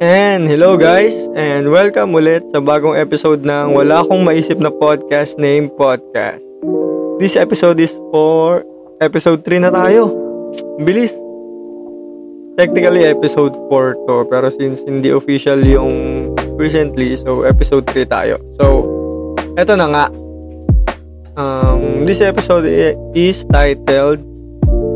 And 0.00 0.48
hello 0.48 0.80
guys, 0.80 1.12
and 1.36 1.68
welcome 1.68 2.16
ulit 2.16 2.40
sa 2.56 2.64
bagong 2.64 2.96
episode 2.96 3.44
ng 3.44 3.76
Wala 3.76 4.00
Akong 4.00 4.24
Maisip 4.24 4.56
na 4.56 4.72
Podcast 4.72 5.36
name 5.36 5.68
Podcast. 5.68 6.40
This 7.20 7.36
episode 7.36 7.76
is 7.76 7.92
for 8.08 8.64
episode 9.04 9.44
3 9.44 9.60
na 9.60 9.68
tayo. 9.68 10.08
Bilis. 10.80 11.12
Technically 12.56 13.04
episode 13.04 13.52
4 13.68 14.08
to, 14.08 14.24
pero 14.24 14.48
since 14.48 14.80
hindi 14.88 15.12
official 15.12 15.60
yung 15.60 16.32
recently, 16.56 17.20
so 17.20 17.44
episode 17.44 17.84
3 17.92 18.08
tayo. 18.08 18.40
So, 18.56 18.64
eto 19.60 19.76
na 19.76 19.84
nga. 19.84 20.06
Um, 21.36 22.08
this 22.08 22.24
episode 22.24 22.64
is 23.12 23.44
titled 23.52 24.24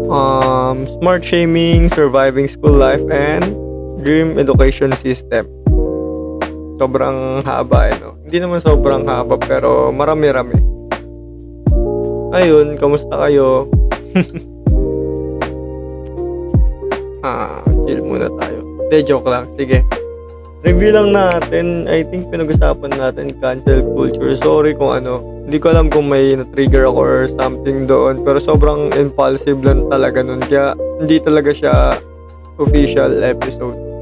um, 0.09 0.89
Smart 0.97 1.21
Shaming, 1.21 1.93
Surviving 1.93 2.49
School 2.49 2.81
Life, 2.81 3.05
and 3.13 3.64
Dream 4.05 4.37
Education 4.37 4.93
System. 4.93 5.49
Sobrang 6.77 7.41
haba 7.41 7.89
eh, 7.89 7.97
no? 7.97 8.21
Hindi 8.29 8.37
naman 8.37 8.61
sobrang 8.61 9.09
haba, 9.09 9.41
pero 9.41 9.89
marami-rami. 9.89 10.61
Ayun, 12.37 12.77
kamusta 12.77 13.17
kayo? 13.17 13.65
ah, 17.25 17.65
chill 17.89 18.05
muna 18.05 18.29
tayo. 18.29 18.61
Hindi, 18.85 18.97
joke 19.09 19.25
lang. 19.25 19.49
Sige. 19.57 19.81
Review 20.61 20.93
lang 20.93 21.17
natin. 21.17 21.89
I 21.89 22.05
think 22.05 22.29
pinag-usapan 22.29 23.01
natin 23.01 23.33
cancel 23.41 23.81
culture. 23.97 24.37
Sorry 24.37 24.77
kung 24.77 24.93
ano. 24.93 25.25
Hindi 25.49 25.57
ko 25.57 25.73
alam 25.73 25.89
kung 25.89 26.13
may 26.13 26.37
na-trigger 26.37 26.93
ako 26.93 27.01
or 27.01 27.25
something 27.33 27.89
doon. 27.89 28.21
Pero 28.21 28.37
sobrang 28.37 28.93
impulsive 29.01 29.65
lang 29.65 29.89
talaga 29.89 30.21
nun. 30.21 30.45
Kaya 30.45 30.77
hindi 31.01 31.17
talaga 31.25 31.57
siya 31.57 31.97
official 32.61 33.25
episode. 33.25 33.94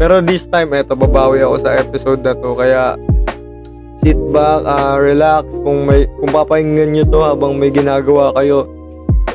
Pero 0.00 0.24
this 0.24 0.48
time, 0.48 0.72
eto, 0.72 0.96
babawi 0.96 1.44
ako 1.44 1.60
sa 1.60 1.76
episode 1.76 2.24
na 2.24 2.32
to. 2.32 2.56
Kaya, 2.56 2.96
sit 4.00 4.16
back, 4.32 4.64
uh, 4.64 4.96
relax. 4.96 5.44
Kung, 5.60 5.84
may, 5.84 6.08
kung 6.16 6.32
papahinggan 6.32 6.96
nyo 6.96 7.04
to 7.04 7.20
habang 7.20 7.60
may 7.60 7.68
ginagawa 7.68 8.32
kayo, 8.32 8.64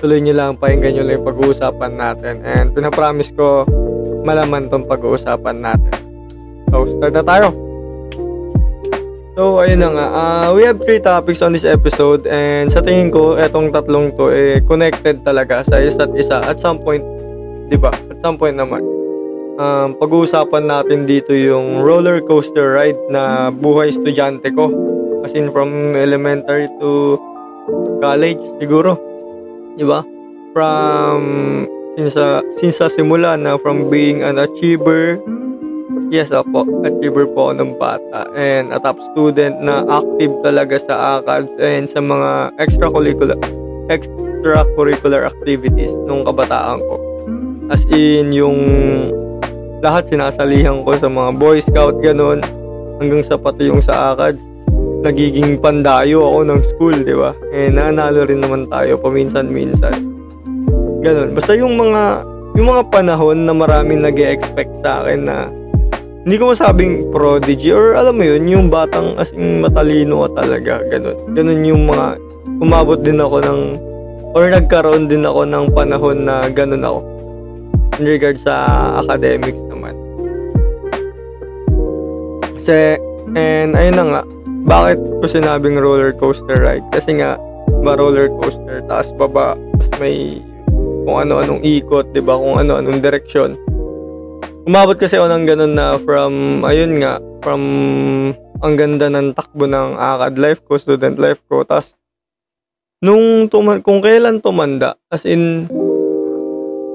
tuloy 0.01 0.17
nyo 0.25 0.33
lang, 0.33 0.57
pakinggan 0.57 0.97
nyo 0.97 1.03
lang 1.05 1.21
yung 1.21 1.27
pag-uusapan 1.29 1.91
natin. 1.93 2.41
And 2.41 2.73
pinapromise 2.73 3.29
ko, 3.37 3.69
malaman 4.25 4.73
tong 4.73 4.89
pag-uusapan 4.89 5.61
natin. 5.61 5.93
So, 6.73 6.89
start 6.97 7.13
na 7.13 7.21
tayo. 7.21 7.53
So, 9.37 9.61
ayun 9.61 9.85
na 9.85 9.89
nga. 9.93 10.07
Uh, 10.17 10.47
we 10.57 10.65
have 10.65 10.81
three 10.81 10.97
topics 10.97 11.45
on 11.45 11.53
this 11.53 11.67
episode 11.67 12.25
and 12.25 12.73
sa 12.73 12.81
tingin 12.81 13.13
ko, 13.13 13.37
etong 13.37 13.69
tatlong 13.69 14.17
to 14.17 14.33
eh, 14.33 14.65
connected 14.65 15.21
talaga 15.21 15.61
sa 15.61 15.77
isa't 15.77 16.09
isa 16.17 16.41
at 16.41 16.57
some 16.57 16.81
point, 16.81 17.05
di 17.69 17.77
ba? 17.77 17.93
At 18.09 18.17
some 18.17 18.41
point 18.41 18.57
naman 18.57 18.94
um, 19.59 19.95
pag-uusapan 19.97 20.63
natin 20.67 21.07
dito 21.07 21.31
yung 21.31 21.83
roller 21.83 22.19
coaster 22.23 22.75
ride 22.75 22.99
na 23.11 23.49
buhay 23.51 23.91
estudyante 23.91 24.51
ko. 24.55 24.71
As 25.25 25.33
in 25.33 25.49
from 25.49 25.97
elementary 25.97 26.69
to 26.79 27.17
college 27.99 28.39
siguro. 28.61 28.99
'Di 29.75 29.85
ba? 29.87 30.05
From 30.53 31.19
since 31.97 32.13
sa, 32.15 32.43
since 32.61 32.77
sa 32.79 32.87
simula 32.87 33.35
na 33.35 33.57
from 33.59 33.89
being 33.89 34.21
an 34.23 34.39
achiever 34.39 35.19
Yes, 36.13 36.29
po. 36.29 36.61
Achiever 36.85 37.25
po 37.25 37.49
ako 37.49 37.53
ng 37.57 37.71
bata. 37.81 38.29
And 38.37 38.69
a 38.69 38.77
top 38.77 39.01
student 39.11 39.57
na 39.57 39.81
active 39.89 40.37
talaga 40.45 40.77
sa 40.77 41.17
ACADS 41.17 41.57
and 41.57 41.89
sa 41.89 41.97
mga 41.97 42.53
extracurricular 42.61 43.37
extracurricular 43.89 45.25
activities 45.25 45.89
nung 46.05 46.21
kabataan 46.21 46.77
ko. 46.85 46.95
As 47.73 47.81
in, 47.89 48.29
yung 48.37 48.61
lahat 49.85 50.09
sinasalihan 50.09 50.81
ko 50.81 50.97
sa 50.97 51.05
mga 51.05 51.29
boy 51.37 51.61
scout 51.61 52.01
ganun 52.01 52.41
hanggang 52.97 53.21
sa 53.21 53.37
pati 53.37 53.69
yung 53.69 53.85
sa 53.85 54.17
akad 54.17 54.41
nagiging 55.05 55.61
pandayo 55.61 56.25
ako 56.25 56.39
ng 56.49 56.61
school 56.65 56.95
di 56.97 57.13
ba 57.13 57.37
eh 57.53 57.69
nanalo 57.69 58.25
rin 58.25 58.41
naman 58.41 58.65
tayo 58.65 58.97
paminsan-minsan 58.97 59.93
ganun 61.05 61.37
basta 61.37 61.53
yung 61.53 61.77
mga 61.77 62.25
yung 62.57 62.67
mga 62.73 62.83
panahon 62.89 63.45
na 63.45 63.53
maraming 63.53 64.01
nag 64.01 64.17
expect 64.17 64.73
sa 64.81 65.05
akin 65.05 65.21
na 65.29 65.37
hindi 66.25 66.41
ko 66.41 66.57
masabing 66.57 67.13
prodigy 67.13 67.69
or 67.69 67.93
alam 67.93 68.17
mo 68.17 68.25
yun, 68.25 68.49
yung 68.49 68.65
batang 68.73 69.13
as 69.21 69.29
in 69.37 69.61
matalino 69.61 70.25
ka 70.25 70.41
talaga, 70.41 70.81
ganun. 70.89 71.13
Ganun 71.37 71.61
yung 71.61 71.85
mga, 71.85 72.17
umabot 72.65 72.97
din 72.97 73.21
ako 73.21 73.45
ng, 73.45 73.61
or 74.33 74.49
nagkaroon 74.49 75.05
din 75.05 75.21
ako 75.21 75.45
ng 75.45 75.69
panahon 75.77 76.25
na 76.25 76.49
ganun 76.49 76.81
ako. 76.81 76.99
In 77.95 78.05
regard 78.05 78.35
sa 78.39 78.65
academics 78.99 79.65
kasi, 82.65 82.97
and 83.37 83.77
ayun 83.77 83.93
na 83.93 84.05
nga, 84.09 84.21
bakit 84.65 84.97
ko 84.97 85.25
sinabing 85.29 85.77
roller 85.77 86.09
coaster 86.17 86.57
ride? 86.57 86.81
Kasi 86.89 87.21
nga, 87.21 87.37
ba 87.85 87.93
roller 87.93 88.25
coaster, 88.41 88.81
taas 88.89 89.13
baba, 89.13 89.53
tapos 89.53 90.01
may 90.01 90.41
kung 91.05 91.21
ano-anong 91.21 91.61
ikot, 91.61 92.09
di 92.09 92.25
ba? 92.25 92.41
Kung 92.41 92.57
ano-anong 92.57 93.05
direksyon. 93.05 93.53
Umabot 94.65 94.97
kasi 94.97 95.13
ako 95.13 95.29
ng 95.29 95.45
ganun 95.45 95.77
na 95.77 96.01
from, 96.01 96.65
ayun 96.65 96.97
nga, 96.97 97.21
from 97.45 97.61
ang 98.65 98.73
ganda 98.73 99.13
ng 99.13 99.37
takbo 99.37 99.69
ng 99.69 99.93
akad 100.01 100.41
life 100.41 100.65
ko, 100.65 100.81
student 100.81 101.21
life 101.21 101.45
ko, 101.45 101.61
tapos 101.61 101.93
nung 102.97 103.45
tuman, 103.45 103.85
kung 103.85 104.01
kailan 104.01 104.41
tumanda, 104.41 104.97
as 105.13 105.21
in, 105.21 105.69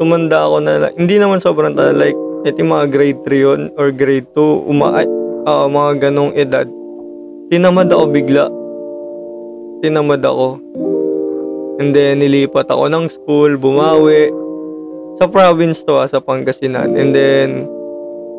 tumanda 0.01 0.49
ako 0.49 0.57
na, 0.65 0.89
hindi 0.97 1.21
naman 1.21 1.45
sobrang 1.45 1.77
tanda, 1.77 1.93
like, 1.93 2.17
ito 2.49 2.65
mga 2.65 2.89
grade 2.89 3.21
3 3.29 3.37
yun, 3.37 3.61
or 3.77 3.93
grade 3.93 4.25
2, 4.33 4.65
uma, 4.65 5.05
uh, 5.45 5.69
mga 5.69 6.09
ganong 6.09 6.33
edad, 6.33 6.65
tinamad 7.53 7.93
ako 7.93 8.05
bigla. 8.09 8.49
Tinamad 9.85 10.25
ako. 10.25 10.57
And 11.81 11.93
then, 11.93 12.25
nilipat 12.25 12.73
ako 12.73 12.89
ng 12.89 13.07
school, 13.13 13.61
bumawi. 13.61 14.33
Sa 15.21 15.29
province 15.29 15.85
to, 15.85 16.01
ha, 16.01 16.05
ah, 16.05 16.09
sa 16.09 16.25
Pangasinan. 16.25 16.97
And 16.97 17.13
then, 17.13 17.69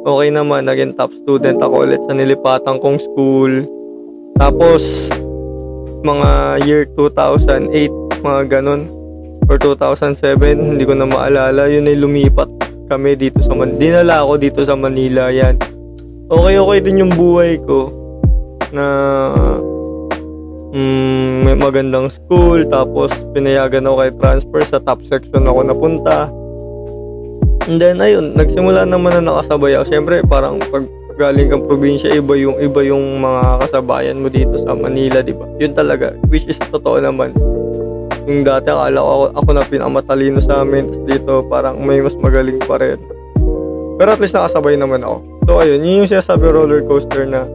okay 0.01 0.33
naman, 0.33 0.65
naging 0.65 0.97
top 0.97 1.13
student 1.13 1.61
ako 1.61 1.85
ulit 1.85 2.01
sa 2.09 2.13
nilipatan 2.17 2.81
kong 2.81 2.97
school. 3.01 3.53
Tapos, 4.37 5.13
mga 6.01 6.61
year 6.65 6.89
2008, 6.97 8.25
mga 8.25 8.41
ganon. 8.49 9.00
Or 9.51 9.59
2007, 9.59 10.15
hindi 10.55 10.87
ko 10.87 10.95
na 10.95 11.03
maalala. 11.03 11.67
Yun 11.67 11.91
ay 11.91 11.99
lumipat 11.99 12.47
kami 12.87 13.19
dito 13.19 13.43
sa 13.43 13.51
Manila. 13.51 13.75
Dinala 13.75 14.15
ako 14.23 14.33
dito 14.39 14.59
sa 14.63 14.79
Manila, 14.79 15.27
yan 15.27 15.59
okay 16.31 16.55
okay 16.55 16.79
din 16.79 17.03
yung 17.03 17.11
buhay 17.11 17.59
ko 17.67 17.91
na 18.71 18.85
mm, 20.71 21.43
may 21.43 21.55
magandang 21.59 22.07
school 22.07 22.63
tapos 22.71 23.11
pinayagan 23.35 23.83
ako 23.83 23.95
kay 23.99 24.11
transfer 24.15 24.61
sa 24.63 24.79
top 24.79 25.03
section 25.03 25.43
ako 25.43 25.59
napunta 25.67 26.31
and 27.67 27.83
then 27.83 27.99
ayun 27.99 28.31
nagsimula 28.31 28.87
naman 28.87 29.19
na 29.19 29.35
nakasabay 29.35 29.75
ako 29.75 29.85
syempre 29.91 30.23
parang 30.23 30.55
pag 30.71 30.87
galing 31.19 31.51
kang 31.51 31.67
probinsya 31.67 32.15
iba 32.15 32.33
yung 32.39 32.55
iba 32.63 32.79
yung 32.79 33.19
mga 33.19 33.67
kasabayan 33.67 34.23
mo 34.23 34.31
dito 34.31 34.55
sa 34.55 34.71
Manila 34.71 35.19
di 35.19 35.35
ba 35.35 35.43
yun 35.59 35.75
talaga 35.75 36.15
which 36.31 36.47
is 36.47 36.55
totoo 36.71 37.03
naman 37.03 37.35
yung 38.29 38.45
dati 38.45 38.69
akala 38.69 38.99
ko 39.01 39.09
ako, 39.09 39.25
ako 39.37 39.49
na 39.53 39.63
pinamatalino 39.65 40.39
sa 40.41 40.61
amin. 40.61 41.07
Dito 41.09 41.45
parang 41.49 41.81
may 41.81 42.01
mas 42.01 42.13
magaling 42.17 42.61
pa 42.61 42.77
rin. 42.77 43.01
Pero 43.97 44.09
at 44.13 44.21
least 44.21 44.37
nakasabay 44.37 44.77
naman 44.77 45.01
ako. 45.01 45.17
So 45.45 45.51
ayun, 45.61 45.81
yun 45.81 46.05
yung 46.05 46.09
sinasabi 46.09 46.49
roller 46.49 46.85
coaster 46.85 47.25
na 47.25 47.45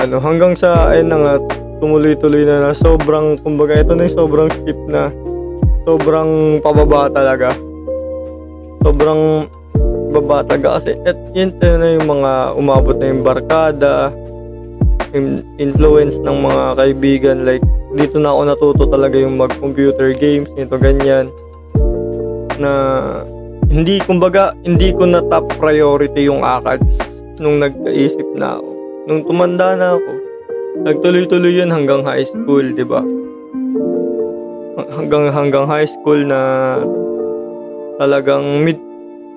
ano, 0.00 0.16
hanggang 0.20 0.56
sa 0.56 0.92
ayun 0.92 1.08
na 1.12 1.18
nga 1.20 1.34
tumuloy-tuloy 1.80 2.44
na 2.44 2.68
na 2.68 2.72
sobrang 2.76 3.40
kumbaga 3.40 3.80
ito 3.80 3.92
na 3.96 4.04
yung 4.08 4.16
sobrang 4.16 4.48
steep 4.52 4.80
na 4.88 5.12
sobrang 5.84 6.60
pababa 6.60 7.08
talaga. 7.12 7.52
Sobrang 8.80 9.48
baba 10.12 10.44
talaga. 10.44 10.80
Kasi 10.80 10.96
at 11.04 11.16
yun 11.36 11.52
na 11.60 11.88
yung 12.00 12.08
mga 12.08 12.32
umabot 12.56 12.96
na 12.96 13.06
yung 13.12 13.22
barkada 13.24 14.12
influence 15.58 16.22
ng 16.22 16.36
mga 16.38 16.64
kaibigan 16.78 17.42
like 17.42 17.64
dito 17.90 18.22
na 18.22 18.30
ako 18.30 18.40
natuto 18.46 18.82
talaga 18.86 19.16
yung 19.18 19.34
mag 19.34 19.50
computer 19.58 20.14
games 20.14 20.50
nito 20.54 20.78
ganyan 20.78 21.30
na 22.60 22.72
hindi 23.70 24.02
kumbaga 24.02 24.52
hindi 24.66 24.90
ko 24.90 25.06
na 25.06 25.22
top 25.30 25.46
priority 25.58 26.26
yung 26.26 26.42
ACADS 26.42 27.10
nung 27.40 27.62
nagkaisip 27.62 28.26
na 28.36 28.60
ako. 28.60 28.70
Nung 29.08 29.22
tumanda 29.24 29.78
na 29.78 29.96
ako, 29.96 30.10
nagtuloy-tuloy 30.84 31.56
yun 31.56 31.72
hanggang 31.72 32.04
high 32.04 32.26
school, 32.26 32.62
'di 32.62 32.84
ba? 32.84 33.00
Hanggang 34.90 35.30
hanggang 35.30 35.66
high 35.70 35.88
school 35.88 36.20
na 36.26 36.40
talagang 37.96 38.66
mid 38.66 38.76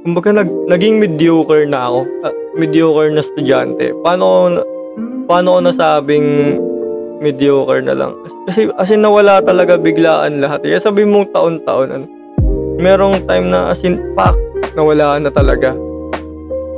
kumbaga 0.04 0.44
nag, 0.44 0.50
naging 0.68 1.00
mediocre 1.00 1.64
na 1.64 1.88
ako. 1.88 2.00
Uh, 2.26 2.36
mediocre 2.60 3.10
na 3.14 3.24
estudyante. 3.24 3.96
Paano 4.04 4.60
paano 5.30 5.58
ko 5.58 5.60
nasabing 5.64 6.60
mediocre 7.24 7.80
na 7.80 7.96
lang? 7.96 8.12
Kasi 8.44 8.68
kasi 8.76 9.00
nawala 9.00 9.40
talaga 9.40 9.80
biglaan 9.80 10.44
lahat. 10.44 10.68
Kaya 10.68 10.84
sabi 10.84 11.08
mong 11.08 11.32
taon-taon 11.32 11.88
ano, 11.96 12.06
merong 12.84 13.24
time 13.24 13.48
na 13.48 13.72
as 13.72 13.80
in 13.88 14.04
pack 14.12 14.36
na 14.76 14.84
wala 14.84 15.16
na 15.24 15.32
talaga. 15.32 15.72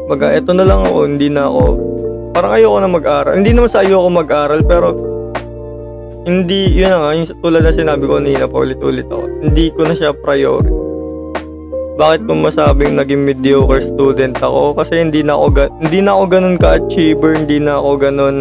Baga, 0.05 0.37
eto 0.37 0.53
na 0.53 0.61
lang 0.61 0.85
ako, 0.85 1.09
hindi 1.09 1.33
na 1.33 1.49
ako, 1.49 1.63
parang 2.29 2.51
ayoko 2.53 2.77
na 2.77 2.89
mag-aral. 2.93 3.33
Hindi 3.41 3.51
naman 3.57 3.73
sa 3.73 3.81
ayoko 3.81 4.05
mag-aral, 4.05 4.61
pero 4.61 4.93
hindi, 6.29 6.77
yun 6.77 6.89
na 6.93 6.97
nga, 7.01 7.09
yung 7.17 7.29
tulad 7.41 7.61
na 7.65 7.73
sinabi 7.73 8.05
ko 8.05 8.21
kanina 8.21 8.45
pa 8.45 8.57
ulit-ulit 8.61 9.09
ako, 9.09 9.25
hindi 9.41 9.65
ko 9.73 9.81
na 9.85 9.93
siya 9.97 10.13
priority. 10.13 10.73
Bakit 11.95 12.27
ko 12.27 12.31
masabing 12.35 12.99
naging 12.99 13.23
mediocre 13.23 13.79
student 13.79 14.35
ako? 14.35 14.75
Kasi 14.75 14.99
hindi 14.99 15.23
na 15.23 15.39
ako, 15.39 15.47
hindi 15.79 15.99
na 16.03 16.11
ako 16.17 16.23
ganun 16.27 16.57
ka-achiever, 16.59 17.31
hindi 17.39 17.57
na 17.63 17.79
ako 17.79 17.89
ganun, 17.97 18.37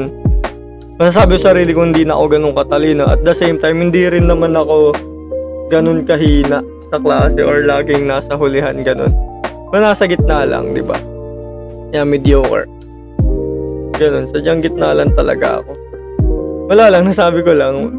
masasabi 0.99 1.39
sa 1.39 1.51
sarili 1.53 1.75
ko 1.75 1.83
hindi 1.83 2.07
na 2.07 2.15
ako 2.15 2.25
ganun 2.31 2.55
katalino. 2.55 3.05
At 3.11 3.27
the 3.27 3.35
same 3.35 3.59
time, 3.59 3.83
hindi 3.83 4.07
rin 4.07 4.31
naman 4.31 4.55
ako 4.55 4.95
ganun 5.73 6.07
kahina 6.07 6.63
sa 6.93 7.03
klase 7.03 7.41
or 7.43 7.67
laging 7.67 8.07
nasa 8.07 8.39
hulihan 8.39 8.79
ganun. 8.87 9.11
Pero 9.75 9.83
nasa 9.83 10.07
gitna 10.07 10.47
lang, 10.47 10.71
di 10.71 10.85
ba? 10.85 10.95
Yeah, 11.91 12.07
mediocre. 12.07 12.71
Ganun, 13.99 14.31
sadyang 14.31 14.63
gitna 14.63 14.95
lang 14.95 15.11
talaga 15.19 15.63
ako. 15.63 15.73
Wala 16.71 16.91
lang, 16.91 17.07
nasabi 17.11 17.43
ko 17.43 17.55
lang. 17.55 17.91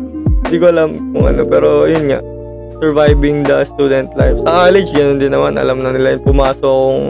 Hindi 0.47 0.57
ko 0.61 0.65
alam 0.71 0.89
kung 1.11 1.25
ano, 1.25 1.41
pero 1.43 1.89
yun 1.89 2.07
nga 2.11 2.19
surviving 2.79 3.43
the 3.43 3.63
student 3.67 4.11
life. 4.19 4.35
Sa 4.43 4.67
college, 4.67 4.91
yun 4.91 5.19
din 5.19 5.31
naman. 5.31 5.55
Alam 5.59 5.83
na 5.83 5.95
nila 5.95 6.15
yung 6.15 6.27
pumasok 6.27 6.63
kung 6.63 7.03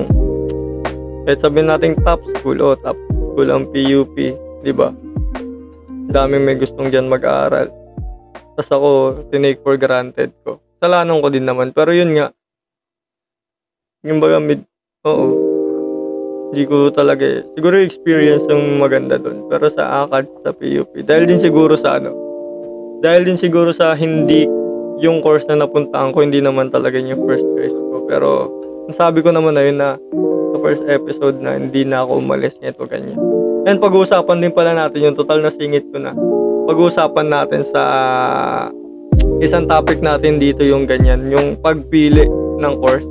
kahit 1.26 1.42
sabihin 1.42 1.70
natin 1.74 1.98
top 2.06 2.22
school 2.38 2.58
o 2.62 2.74
oh, 2.74 2.76
top 2.78 2.98
school 3.34 3.50
ang 3.50 3.66
PUP. 3.74 4.16
Di 4.62 4.74
ba? 4.74 4.94
Dami 6.16 6.40
may 6.40 6.56
gustong 6.56 6.88
dyan 6.88 7.12
mag-aaral. 7.12 7.68
Tapos 8.56 8.72
ako, 8.72 8.90
tinake 9.36 9.60
for 9.60 9.76
granted 9.76 10.32
ko. 10.48 10.64
Salanan 10.80 11.20
ko 11.20 11.28
din 11.28 11.44
naman. 11.44 11.76
Pero 11.76 11.92
yun 11.92 12.16
nga, 12.16 12.32
yung 14.08 14.24
baga 14.24 14.40
mid, 14.40 14.64
oo. 15.04 15.28
Hindi 16.56 16.64
ko 16.72 16.88
talaga, 16.96 17.28
eh. 17.28 17.44
siguro 17.60 17.76
experience 17.84 18.48
yung 18.48 18.80
maganda 18.80 19.20
doon. 19.20 19.44
Pero 19.52 19.68
sa 19.68 20.08
ACAD, 20.08 20.26
sa 20.40 20.56
PUP, 20.56 21.04
dahil 21.04 21.28
din 21.28 21.42
siguro 21.44 21.76
sa 21.76 22.00
ano, 22.00 22.16
dahil 23.04 23.28
din 23.28 23.36
siguro 23.36 23.76
sa 23.76 23.92
hindi 23.92 24.48
yung 25.04 25.20
course 25.20 25.44
na 25.52 25.68
napuntahan 25.68 26.16
ko, 26.16 26.24
hindi 26.24 26.40
naman 26.40 26.72
talaga 26.72 26.96
yung 26.96 27.28
first 27.28 27.44
choice 27.60 27.76
ko. 27.76 28.08
Pero, 28.08 28.30
nasabi 28.88 29.20
ko 29.20 29.36
naman 29.36 29.52
na 29.52 29.64
yun 29.68 29.76
na 29.84 30.00
sa 30.56 30.58
first 30.64 30.84
episode 30.88 31.44
na 31.44 31.60
hindi 31.60 31.84
na 31.84 32.08
ako 32.08 32.24
umalis 32.24 32.56
nito 32.64 32.88
ganyan. 32.88 33.35
And 33.66 33.82
pag-uusapan 33.82 34.46
din 34.46 34.54
pala 34.54 34.78
natin 34.78 35.10
yung 35.10 35.18
total 35.18 35.42
na 35.42 35.50
singit 35.50 35.90
ko 35.90 35.98
na. 35.98 36.14
Pag-uusapan 36.70 37.28
natin 37.34 37.66
sa 37.66 37.84
isang 39.42 39.66
topic 39.66 40.06
natin 40.06 40.38
dito 40.38 40.62
yung 40.62 40.86
ganyan, 40.86 41.34
yung 41.34 41.58
pagpili 41.58 42.30
ng 42.62 42.74
course 42.78 43.10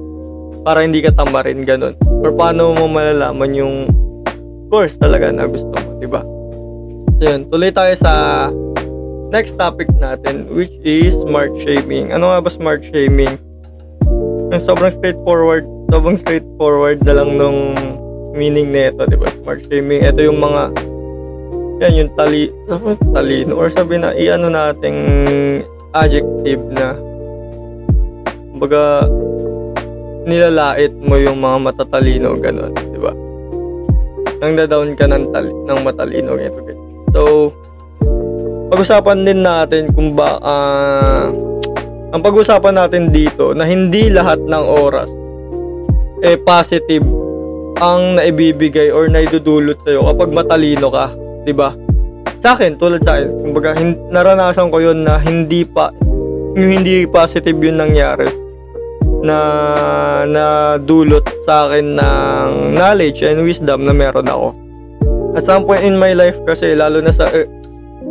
para 0.62 0.87
hindi 0.87 1.03
ka 1.03 1.11
tamarin 1.11 1.67
ganun. 1.67 1.99
Or 2.23 2.31
paano 2.31 2.71
mo 2.71 2.87
malalaman 2.87 3.51
yung 3.51 3.75
course 4.71 4.95
talaga 4.95 5.35
na 5.35 5.51
gusto 5.51 5.75
mo, 5.75 5.91
di 5.99 6.06
ba? 6.06 6.23
So 7.19 7.23
yun, 7.27 7.51
tuloy 7.51 7.75
tayo 7.75 7.95
sa 7.99 8.12
next 9.35 9.59
topic 9.59 9.91
natin 9.99 10.47
which 10.55 10.73
is 10.87 11.19
smart 11.27 11.51
shaming. 11.67 12.15
Ano 12.15 12.31
nga 12.31 12.39
ba 12.39 12.51
smart 12.51 12.87
shaming? 12.87 13.43
Ang 14.55 14.62
sobrang 14.62 14.95
straightforward, 14.95 15.67
sobrang 15.91 16.15
straightforward 16.15 17.03
na 17.03 17.19
lang 17.19 17.35
nung 17.35 17.75
meaning 18.34 18.75
nito, 18.75 19.06
'di 19.06 19.16
ba? 19.16 19.31
Smart 19.40 19.62
shaming. 19.70 20.02
Ito 20.02 20.20
yung 20.26 20.42
mga 20.42 20.62
yan 21.82 21.94
yung 21.98 22.12
tali, 22.14 22.50
talino 23.14 23.58
or 23.58 23.66
sabi 23.70 23.98
na 23.98 24.14
iano 24.14 24.46
nating 24.46 24.98
adjective 25.94 26.62
na 26.70 26.94
baga 28.58 29.06
nilalait 30.25 30.94
mo 31.02 31.19
yung 31.19 31.38
mga 31.38 31.56
matatalino 31.70 32.34
ganun, 32.38 32.75
'di 32.75 32.98
ba? 32.98 33.12
Nang 34.42 34.58
down 34.58 34.92
ka 34.98 35.08
ng, 35.08 35.31
tali, 35.32 35.50
ng 35.50 35.81
matalino 35.81 36.36
ganito. 36.36 36.60
So, 37.14 37.22
pag-usapan 38.69 39.25
din 39.25 39.40
natin 39.46 39.94
kung 39.94 40.19
ba 40.19 40.36
uh, 40.42 41.31
ang 42.10 42.20
pag-usapan 42.22 42.75
natin 42.75 43.14
dito 43.14 43.54
na 43.54 43.66
hindi 43.66 44.10
lahat 44.10 44.42
ng 44.42 44.64
oras 44.66 45.10
eh 46.22 46.38
positive 46.40 47.24
ang 47.84 48.16
naibibigay 48.16 48.88
or 48.88 49.12
naidudulot 49.12 49.76
sa'yo 49.84 50.08
kapag 50.08 50.32
matalino 50.32 50.88
ka, 50.88 51.12
'di 51.44 51.52
ba? 51.52 51.76
Sa 52.40 52.56
akin, 52.56 52.81
tulad 52.81 53.04
sa 53.04 53.20
akin, 53.20 53.28
kumbaga 53.44 53.76
hin- 53.76 54.00
naranasan 54.08 54.72
ko 54.72 54.81
'yon 54.81 55.04
na 55.04 55.20
hindi 55.20 55.69
pa 55.69 55.92
yung 56.56 56.81
hindi 56.81 57.04
positive 57.04 57.60
'yun 57.60 57.76
nangyari 57.76 58.32
na 59.25 59.38
na 60.25 60.44
dulot 60.81 61.25
sa 61.44 61.69
akin 61.69 61.96
ng 61.96 62.48
knowledge 62.76 63.20
and 63.20 63.44
wisdom 63.44 63.84
na 63.84 63.92
meron 63.92 64.28
ako. 64.28 64.56
At 65.34 65.44
some 65.44 65.69
point 65.69 65.84
in 65.84 66.00
my 66.00 66.16
life 66.16 66.36
kasi 66.48 66.72
lalo 66.76 67.04
na 67.04 67.12
sa 67.12 67.28
uh, 67.28 67.48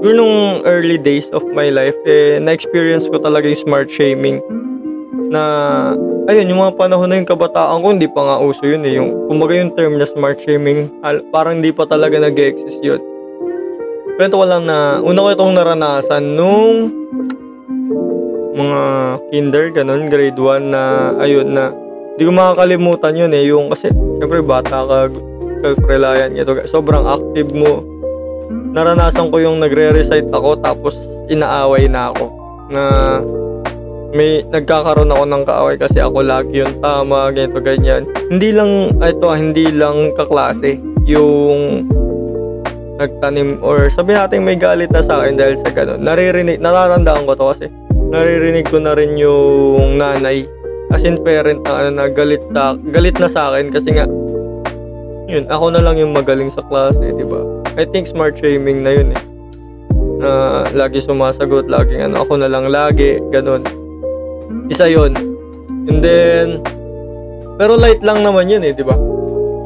yun 0.03 0.19
nung 0.19 0.37
early 0.67 0.99
days 0.99 1.31
of 1.31 1.45
my 1.55 1.71
life, 1.71 1.95
eh, 2.03 2.35
na-experience 2.35 3.07
ko 3.07 3.23
talaga 3.23 3.47
yung 3.47 3.63
smart 3.63 3.87
shaming. 3.87 4.43
Na, 5.33 5.44
ayun, 6.30 6.53
yung 6.53 6.62
mga 6.62 6.77
panahon 6.77 7.09
na 7.09 7.18
yung 7.18 7.25
kabataan 7.25 7.81
ko, 7.81 7.88
hindi 7.89 8.06
pa 8.06 8.21
nga 8.21 8.38
uso 8.38 8.62
yun 8.69 8.85
eh. 8.85 9.01
Yung, 9.01 9.25
kumaga 9.25 9.57
yung 9.57 9.74
term 9.74 9.97
na 9.97 10.06
smart 10.06 10.38
shaming, 10.45 10.94
parang 11.33 11.57
hindi 11.57 11.74
pa 11.74 11.89
talaga 11.89 12.21
nag-exist 12.21 12.77
yun. 12.85 13.01
Kwento 14.13 14.38
ko 14.38 14.45
lang 14.45 14.69
na, 14.69 15.01
una 15.01 15.25
ko 15.25 15.30
itong 15.33 15.57
naranasan 15.57 16.38
nung 16.38 16.94
mga 18.53 18.81
kinder, 19.33 19.65
ganun, 19.74 20.13
grade 20.13 20.38
1 20.38 20.69
na, 20.69 21.18
ayun 21.18 21.50
na, 21.50 21.74
hindi 22.13 22.30
ko 22.30 22.31
makakalimutan 22.38 23.18
yun 23.18 23.33
eh, 23.33 23.50
yung 23.50 23.74
kasi, 23.74 23.89
syempre 24.21 24.45
bata 24.45 24.85
ka, 24.85 25.09
self-reliant, 25.65 26.38
ito, 26.38 26.53
sobrang 26.69 27.09
active 27.09 27.50
mo, 27.57 27.81
naranasan 28.74 29.33
ko 29.33 29.41
yung 29.41 29.57
nagre-recite 29.57 30.30
ako 30.30 30.62
tapos 30.62 30.94
inaaway 31.30 31.89
na 31.89 32.13
ako 32.13 32.25
na 32.69 32.81
may 34.13 34.45
nagkakaroon 34.45 35.10
ako 35.10 35.24
ng 35.25 35.44
kaaway 35.44 35.75
kasi 35.75 35.98
ako 35.98 36.21
lagi 36.21 36.62
yung 36.62 36.77
tama, 36.80 37.33
ganito, 37.33 37.57
ganyan. 37.57 38.06
Hindi 38.30 38.54
lang, 38.54 39.01
ito 39.01 39.25
ah, 39.25 39.38
hindi 39.38 39.74
lang 39.74 40.13
kaklase 40.13 40.77
yung 41.10 41.89
nagtanim 43.01 43.57
or 43.65 43.89
sabi 43.89 44.13
natin 44.13 44.45
may 44.45 44.54
galit 44.54 44.94
na 44.94 45.01
sa 45.01 45.19
akin 45.19 45.33
dahil 45.33 45.57
sa 45.57 45.74
ganun. 45.74 46.06
Naririnig, 46.06 46.62
natatandaan 46.62 47.25
ko 47.25 47.33
to 47.33 47.45
kasi 47.50 47.65
naririnig 48.13 48.69
ko 48.69 48.77
na 48.77 48.94
rin 48.94 49.18
yung 49.18 49.97
nanay 49.97 50.45
as 50.94 51.02
in 51.02 51.18
parent 51.26 51.66
na 51.66 51.83
ano 51.83 51.90
na 51.90 52.06
galit 52.06 52.45
na, 52.54 52.78
galit 52.94 53.18
na 53.18 53.26
sa 53.26 53.49
akin 53.49 53.73
kasi 53.73 53.97
nga 53.97 54.06
yun, 55.26 55.49
ako 55.49 55.73
na 55.73 55.81
lang 55.81 55.97
yung 55.97 56.14
magaling 56.14 56.54
sa 56.54 56.61
klase, 56.61 57.02
di 57.02 57.26
ba? 57.26 57.42
I 57.73 57.90
think 57.90 58.06
smart 58.06 58.37
shaming 58.37 58.85
na 58.85 58.92
yun 58.94 59.18
eh. 59.18 59.21
Na 60.21 60.30
lagi 60.78 61.02
sumasagot, 61.02 61.66
laging 61.66 62.06
ano, 62.06 62.21
ako 62.21 62.37
na 62.37 62.45
lang 62.45 62.69
lagi, 62.69 63.18
ganun. 63.33 63.66
Isa 64.69 64.90
yun. 64.90 65.14
And 65.90 66.00
then, 66.00 66.64
pero 67.60 67.76
light 67.78 68.02
lang 68.02 68.24
naman 68.24 68.50
yun 68.50 68.64
eh, 68.64 68.74
di 68.74 68.83
ba? 68.86 68.95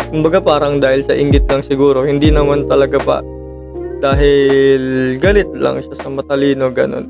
Kumbaga 0.08 0.39
parang 0.39 0.79
dahil 0.79 1.03
sa 1.03 1.13
inggit 1.13 1.48
lang 1.48 1.62
siguro, 1.62 2.08
hindi 2.08 2.32
naman 2.32 2.65
talaga 2.65 2.98
pa 3.00 3.17
dahil 3.98 5.15
galit 5.17 5.50
lang 5.58 5.82
siya 5.82 5.96
sa 5.98 6.10
matalino, 6.10 6.70
ganun. 6.70 7.10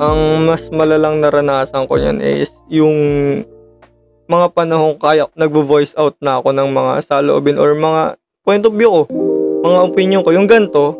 Ang 0.00 0.48
mas 0.48 0.68
malalang 0.72 1.20
naranasan 1.20 1.84
ko 1.84 2.00
niyan 2.00 2.24
is 2.24 2.52
yung 2.72 2.96
mga 4.30 4.46
panahon 4.54 4.96
kaya 4.96 5.28
nagvo-voice 5.36 5.98
out 5.98 6.16
na 6.22 6.40
ako 6.40 6.54
ng 6.54 6.68
mga 6.72 6.92
saloobin 7.04 7.58
or 7.58 7.74
mga 7.74 8.16
point 8.46 8.64
of 8.64 8.72
view 8.72 8.88
ko 8.88 9.02
mga 9.60 9.80
opinion 9.92 10.22
ko, 10.24 10.32
yung 10.32 10.48
ganto. 10.48 10.96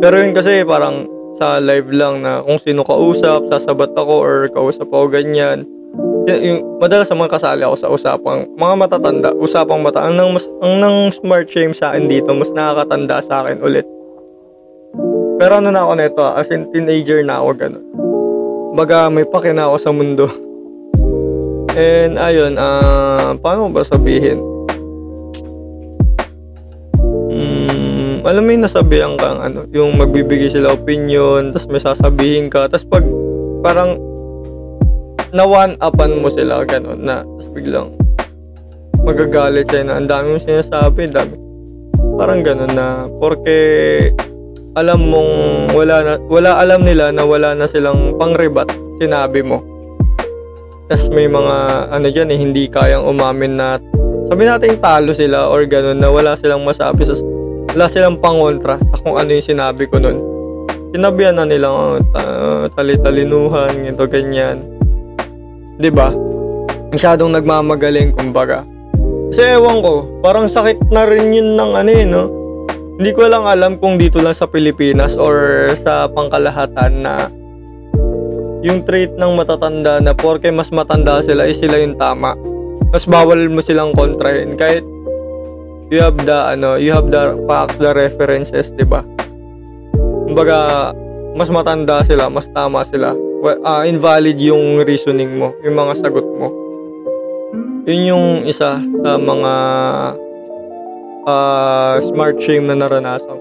Pero 0.00 0.14
yun 0.18 0.32
kasi 0.34 0.64
parang 0.64 1.06
sa 1.34 1.58
live 1.58 1.90
lang 1.90 2.22
na 2.22 2.42
kung 2.42 2.58
sino 2.62 2.86
kausap, 2.86 3.50
sasabat 3.50 3.92
ako 3.98 4.14
or 4.22 4.36
kausap 4.54 4.86
ako 4.90 5.10
ganyan. 5.10 5.66
Yung, 6.24 6.80
madalas 6.80 7.12
mga 7.12 7.36
kasali 7.36 7.62
ako 7.66 7.76
sa 7.76 7.88
usapang 7.92 8.48
mga 8.56 8.74
matatanda, 8.80 9.30
usapang 9.36 9.84
mata. 9.84 10.06
Ang 10.06 10.16
nang, 10.16 10.30
mas, 10.32 10.46
ang 10.64 10.80
nang 10.80 11.12
smart 11.12 11.46
shame 11.50 11.76
sa 11.76 11.92
akin 11.92 12.08
dito, 12.08 12.32
mas 12.32 12.48
nakakatanda 12.54 13.20
sa 13.20 13.44
akin 13.44 13.60
ulit. 13.60 13.84
Pero 15.36 15.58
ano 15.58 15.68
na 15.74 15.84
ako 15.84 15.92
nito, 15.98 16.24
as 16.24 16.48
in 16.54 16.70
teenager 16.70 17.20
na 17.26 17.42
ako 17.42 17.50
ganun. 17.58 17.84
Baga 18.74 19.10
may 19.10 19.26
pake 19.26 19.50
ako 19.54 19.76
sa 19.76 19.90
mundo. 19.90 20.26
And 21.74 22.16
ayun, 22.16 22.54
uh, 22.54 23.34
paano 23.42 23.68
ba 23.74 23.82
sabihin? 23.82 24.53
Alam 28.24 28.42
mo 28.44 28.50
yung 28.56 28.64
nasabihan 28.64 29.14
kang 29.20 29.40
ano, 29.40 29.68
yung 29.70 30.00
magbibigay 30.00 30.48
sila 30.48 30.72
opinion, 30.72 31.52
tapos 31.52 31.68
may 31.68 31.82
sasabihin 31.82 32.48
ka, 32.48 32.66
tapos 32.72 32.88
pag 32.88 33.04
parang 33.60 34.00
na 35.34 35.44
one 35.44 35.74
upan 35.82 36.22
mo 36.22 36.30
sila 36.30 36.62
ganun 36.62 37.02
na 37.02 37.26
tapos 37.26 37.50
biglang 37.50 37.90
magagalit 39.04 39.68
siya 39.68 39.84
na 39.84 40.00
ang 40.00 40.08
dami 40.08 40.34
mong 40.34 40.46
sinasabi, 40.48 41.12
dami. 41.12 41.36
Parang 42.16 42.40
ganun 42.40 42.72
na 42.72 43.04
porque 43.20 43.56
alam 44.74 45.06
mong 45.06 45.32
wala 45.76 45.96
na, 46.02 46.12
wala 46.26 46.56
alam 46.58 46.82
nila 46.82 47.12
na 47.12 47.22
wala 47.22 47.52
na 47.52 47.68
silang 47.68 48.16
pangrebat 48.16 48.72
sinabi 48.98 49.44
mo. 49.44 49.60
Tapos 50.88 51.12
may 51.12 51.28
mga 51.28 51.56
ano 51.92 52.06
diyan 52.08 52.32
eh 52.32 52.38
hindi 52.40 52.64
kayang 52.68 53.04
umamin 53.04 53.60
na 53.60 53.76
sabi 54.32 54.48
natin 54.48 54.80
talo 54.80 55.12
sila 55.12 55.52
or 55.52 55.68
ganun 55.68 56.00
na 56.00 56.08
wala 56.08 56.32
silang 56.40 56.64
masabi 56.64 57.04
sa 57.04 57.16
wala 57.74 57.90
silang 57.90 58.22
pangontra 58.22 58.78
sa 58.78 58.96
kung 59.02 59.18
ano 59.18 59.34
yung 59.34 59.42
sinabi 59.42 59.90
ko 59.90 59.98
nun. 59.98 60.22
Sinabihan 60.94 61.34
na 61.34 61.42
nila, 61.42 61.74
oh, 61.74 61.98
ta- 62.14 62.70
tali-talinuhan, 62.70 63.90
ito 63.90 64.06
ganyan. 64.06 64.62
ba? 65.90 66.14
Masyadong 66.94 67.34
nagmamagaling 67.34 68.14
kumbaga. 68.14 68.62
Kasi 69.34 69.58
ewan 69.58 69.82
ko, 69.82 70.06
parang 70.22 70.46
sakit 70.46 70.86
na 70.94 71.02
rin 71.02 71.34
yun 71.34 71.58
ng 71.58 71.72
ano 71.74 71.90
eh, 71.90 72.06
no? 72.06 72.24
Hindi 72.94 73.10
ko 73.10 73.26
lang 73.26 73.42
alam 73.42 73.82
kung 73.82 73.98
dito 73.98 74.22
lang 74.22 74.38
sa 74.38 74.46
Pilipinas 74.46 75.18
or 75.18 75.66
sa 75.82 76.06
pangkalahatan 76.06 77.02
na 77.02 77.26
yung 78.62 78.86
trait 78.86 79.10
ng 79.18 79.34
matatanda 79.34 79.98
na 79.98 80.14
porke 80.14 80.46
mas 80.54 80.70
matanda 80.70 81.18
sila, 81.26 81.50
is 81.50 81.58
sila 81.58 81.82
yung 81.82 81.98
tama. 81.98 82.38
Mas 82.94 83.02
bawal 83.02 83.50
mo 83.50 83.58
silang 83.66 83.90
kontrahin 83.98 84.54
kahit 84.54 84.86
you 85.92 86.00
have 86.00 86.16
the 86.16 86.38
ano, 86.56 86.76
you 86.80 86.92
have 86.92 87.10
the 87.10 87.36
facts, 87.44 87.76
the 87.76 87.92
references, 87.92 88.72
'di 88.72 88.86
ba? 88.88 89.04
Kumbaga, 90.24 90.90
mas 91.34 91.50
matanda 91.50 92.00
sila, 92.06 92.30
mas 92.30 92.48
tama 92.48 92.86
sila. 92.86 93.12
Well, 93.44 93.60
uh, 93.60 93.84
invalid 93.84 94.40
yung 94.40 94.80
reasoning 94.86 95.36
mo, 95.36 95.52
yung 95.60 95.76
mga 95.76 96.00
sagot 96.00 96.24
mo. 96.24 96.48
Yun 97.84 98.00
yung 98.08 98.26
isa 98.48 98.80
sa 98.80 99.10
mga 99.20 99.52
uh, 101.28 101.94
smart 102.08 102.40
shame 102.40 102.64
na 102.64 102.80
naranasan 102.80 103.36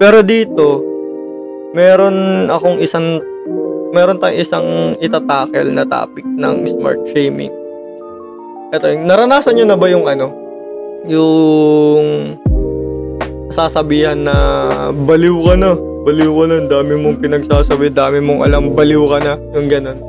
Pero 0.00 0.24
dito, 0.24 0.80
meron 1.76 2.48
akong 2.48 2.80
isang 2.80 3.20
meron 3.92 4.16
tayong 4.16 4.40
isang 4.40 4.68
itatakel 5.00 5.68
na 5.72 5.84
topic 5.84 6.24
ng 6.24 6.64
smart 6.68 7.00
shaming. 7.12 7.52
Ito, 8.72 8.92
naranasan 8.92 9.56
nyo 9.56 9.66
na 9.68 9.76
ba 9.76 9.86
yung 9.88 10.08
ano? 10.08 10.45
Yung 11.04 12.06
sasabihan 13.52 14.16
na 14.16 14.36
baliw 15.04 15.36
ka 15.44 15.54
na. 15.60 15.76
Baliw 16.08 16.32
ka 16.32 16.44
na. 16.48 16.56
Dami 16.64 16.92
mong 16.96 17.20
pinagsasabi. 17.20 17.92
Dami 17.92 18.24
mong 18.24 18.48
alam. 18.48 18.72
Baliw 18.72 19.04
ka 19.04 19.18
na. 19.20 19.36
Yung 19.52 19.68
ganun. 19.68 20.00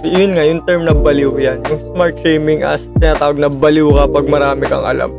Yun 0.00 0.32
nga, 0.32 0.48
yung 0.48 0.64
term 0.64 0.88
na 0.88 0.96
baliw 0.96 1.36
yan. 1.36 1.60
Yung 1.68 1.80
smart 1.92 2.16
shaming 2.24 2.64
as 2.64 2.88
tinatawag 2.96 3.36
na 3.36 3.52
baliw 3.52 3.92
ka 3.92 4.08
pag 4.08 4.26
marami 4.32 4.64
kang 4.64 4.80
alam. 4.80 5.12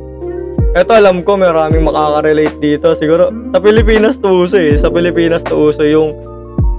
Ito 0.73 0.89
alam 0.97 1.21
ko 1.21 1.37
maraming 1.37 1.85
makaka-relate 1.85 2.57
dito. 2.57 2.97
Siguro 2.97 3.29
sa 3.53 3.59
Pilipinas 3.61 4.17
to 4.17 4.31
uso 4.41 4.57
eh. 4.57 4.79
Sa 4.79 4.89
Pilipinas 4.89 5.45
to 5.45 5.53
uso 5.53 5.85
yung 5.85 6.17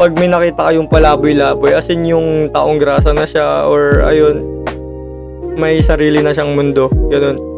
pag 0.01 0.19
may 0.19 0.27
nakita 0.27 0.73
kayong 0.73 0.91
palaboy-laboy 0.91 1.77
as 1.77 1.87
in 1.93 2.09
yung 2.09 2.51
taong 2.51 2.81
grasa 2.81 3.13
na 3.15 3.29
siya 3.29 3.69
or 3.69 4.03
ayun 4.03 4.65
may 5.55 5.79
sarili 5.85 6.25
na 6.25 6.33
siyang 6.33 6.57
mundo. 6.57 6.89
Ganun. 7.13 7.52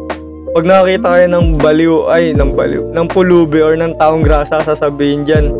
Pag 0.55 0.71
nakakita 0.71 1.07
kayo 1.11 1.27
ng 1.35 1.59
baliw, 1.59 1.95
ay, 2.07 2.31
ng 2.31 2.55
baliw, 2.55 2.95
ng 2.95 3.07
pulubi 3.11 3.59
or 3.59 3.75
ng 3.75 3.91
taong 3.99 4.23
grasa, 4.23 4.63
sasabihin 4.63 5.27
dyan, 5.27 5.51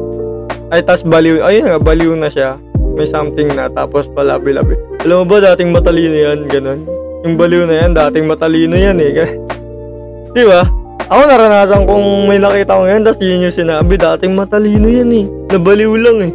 ay, 0.72 0.80
tas 0.88 1.04
baliw, 1.04 1.44
ayun 1.44 1.68
nga, 1.68 1.76
baliw 1.84 2.16
na 2.16 2.32
siya. 2.32 2.56
May 2.96 3.04
something 3.04 3.52
na, 3.52 3.68
tapos 3.68 4.08
palabi-labi. 4.16 4.80
Alam 5.04 5.28
mo 5.28 5.36
ba, 5.36 5.52
dating 5.52 5.76
matalino 5.76 6.16
yan, 6.16 6.48
ganun. 6.48 6.88
Yung 7.28 7.36
baliw 7.36 7.68
na 7.68 7.76
yan, 7.84 7.92
dating 7.92 8.24
matalino 8.24 8.72
yan 8.80 8.96
eh. 9.04 9.36
Di 10.40 10.48
ba? 10.48 10.64
Ako 11.12 11.22
naranasan 11.28 11.84
kong 11.84 12.32
may 12.32 12.40
nakita 12.40 12.80
ko 12.80 12.88
ngayon, 12.88 13.04
tapos 13.04 13.20
yun 13.20 13.52
yung 13.52 13.52
sinabi, 13.52 14.00
dating 14.00 14.32
matalino 14.32 14.88
yan 14.88 15.12
eh. 15.12 15.26
Nabaliw 15.52 15.92
lang 16.00 16.18
eh. 16.24 16.32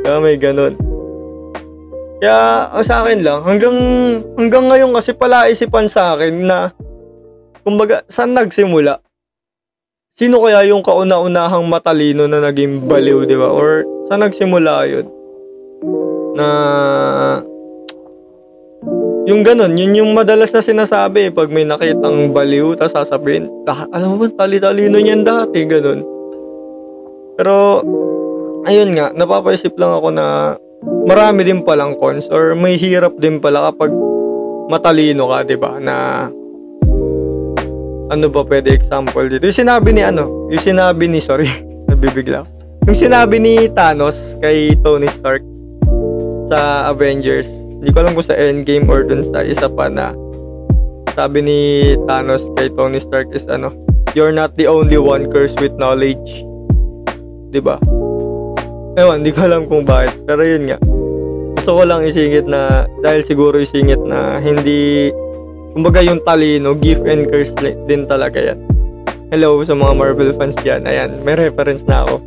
Kaya 0.00 0.24
may 0.24 0.40
ganun. 0.40 0.72
Kaya 2.16 2.64
ang 2.72 2.80
sa 2.80 3.04
akin 3.04 3.20
lang, 3.20 3.44
hanggang, 3.44 3.76
hanggang 4.40 4.72
ngayon 4.72 4.88
kasi 4.96 5.12
pala 5.12 5.52
isipan 5.52 5.84
sa 5.84 6.16
akin 6.16 6.48
na, 6.48 6.72
kumbaga, 7.62 8.02
saan 8.10 8.36
nagsimula? 8.36 9.00
Sino 10.16 10.42
kaya 10.44 10.66
yung 10.68 10.84
kauna-unahang 10.84 11.64
matalino 11.64 12.28
na 12.28 12.44
naging 12.44 12.84
baliw, 12.84 13.24
di 13.24 13.36
ba? 13.38 13.48
Or 13.48 13.86
saan 14.10 14.20
nagsimula 14.20 14.84
yun? 14.90 15.06
Na 16.36 16.46
yung 19.30 19.46
ganun, 19.46 19.78
yun 19.78 19.94
yung 19.94 20.10
madalas 20.16 20.50
na 20.50 20.64
sinasabi 20.64 21.30
pag 21.30 21.52
may 21.52 21.62
nakitang 21.62 22.34
baliw, 22.34 22.74
tapos 22.74 22.98
sasabihin, 22.98 23.46
ah, 23.68 23.86
alam 23.94 24.16
mo 24.16 24.26
ba, 24.26 24.44
tali-talino 24.44 24.98
niyan 24.98 25.22
dati, 25.22 25.62
ganun. 25.68 26.02
Pero, 27.38 27.84
ayun 28.66 28.96
nga, 28.96 29.14
napapaisip 29.14 29.76
lang 29.78 29.92
ako 29.94 30.08
na 30.10 30.56
marami 31.04 31.46
din 31.46 31.62
palang 31.62 31.96
cons 32.00 32.26
or 32.32 32.56
may 32.56 32.80
hirap 32.80 33.16
din 33.20 33.38
pala 33.38 33.70
kapag 33.70 33.92
matalino 34.72 35.28
ka, 35.30 35.38
di 35.44 35.56
ba, 35.56 35.76
na 35.78 36.26
ano 38.10 38.26
ba 38.26 38.42
pwede 38.42 38.74
example 38.74 39.30
dito? 39.30 39.46
Yung 39.46 39.60
sinabi 39.64 39.94
ni 39.94 40.02
ano, 40.02 40.50
yung 40.50 40.60
sinabi 40.62 41.06
ni, 41.06 41.22
sorry, 41.22 41.46
nabibigla. 41.90 42.42
Yung 42.90 42.98
sinabi 42.98 43.38
ni 43.38 43.70
Thanos 43.70 44.34
kay 44.42 44.74
Tony 44.82 45.06
Stark 45.06 45.46
sa 46.50 46.90
Avengers, 46.90 47.46
hindi 47.78 47.94
ko 47.94 48.02
alam 48.02 48.12
kung 48.18 48.26
sa 48.26 48.34
Endgame 48.34 48.90
or 48.90 49.06
dun 49.06 49.22
sa 49.30 49.46
isa 49.46 49.70
pa 49.70 49.86
na 49.86 50.10
sabi 51.14 51.42
ni 51.42 51.58
Thanos 52.06 52.46
kay 52.58 52.70
Tony 52.74 52.98
Stark 52.98 53.30
is 53.30 53.46
ano, 53.46 53.70
you're 54.18 54.34
not 54.34 54.58
the 54.58 54.66
only 54.66 54.98
one 54.98 55.30
cursed 55.30 55.58
with 55.62 55.74
knowledge. 55.78 56.42
'Di 57.50 57.60
ba? 57.62 57.78
Ewan, 58.98 59.22
hindi 59.22 59.30
ko 59.30 59.46
alam 59.46 59.70
kung 59.70 59.86
bakit. 59.86 60.18
Pero 60.26 60.42
yun 60.42 60.66
nga. 60.66 60.78
Gusto 61.54 61.78
ko 61.78 61.82
lang 61.86 62.02
isingit 62.02 62.48
na, 62.48 62.88
dahil 63.04 63.22
siguro 63.22 63.60
isingit 63.60 64.00
na 64.02 64.42
hindi, 64.42 65.12
kumbaga 65.74 66.02
yung 66.02 66.20
talino, 66.26 66.74
gift 66.74 67.06
and 67.06 67.30
curse 67.30 67.54
din 67.86 68.06
talaga 68.06 68.52
yan. 68.52 68.58
Hello 69.30 69.62
sa 69.62 69.78
mga 69.78 69.92
Marvel 69.94 70.34
fans 70.34 70.58
dyan. 70.58 70.82
Ayan, 70.90 71.22
may 71.22 71.38
reference 71.38 71.86
na 71.86 72.02
ako. 72.02 72.18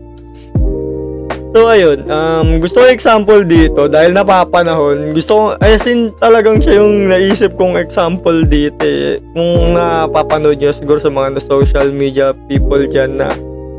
So 1.54 1.70
ayun, 1.70 2.10
um, 2.10 2.58
gusto 2.58 2.82
ko 2.82 2.90
example 2.90 3.46
dito 3.46 3.86
dahil 3.86 4.18
napapanahon. 4.18 5.14
Gusto 5.14 5.32
ko, 5.38 5.44
as 5.62 5.86
in 5.86 6.10
talagang 6.18 6.58
siya 6.64 6.82
yung 6.82 7.14
naisip 7.14 7.54
kong 7.62 7.78
example 7.78 8.42
dito 8.42 8.82
eh. 8.82 9.22
Kung 9.38 9.78
napapanood 9.78 10.58
nyo 10.58 10.74
siguro 10.74 10.98
sa 10.98 11.14
mga 11.14 11.38
social 11.46 11.94
media 11.94 12.34
people 12.50 12.82
dyan 12.90 13.22
na 13.22 13.30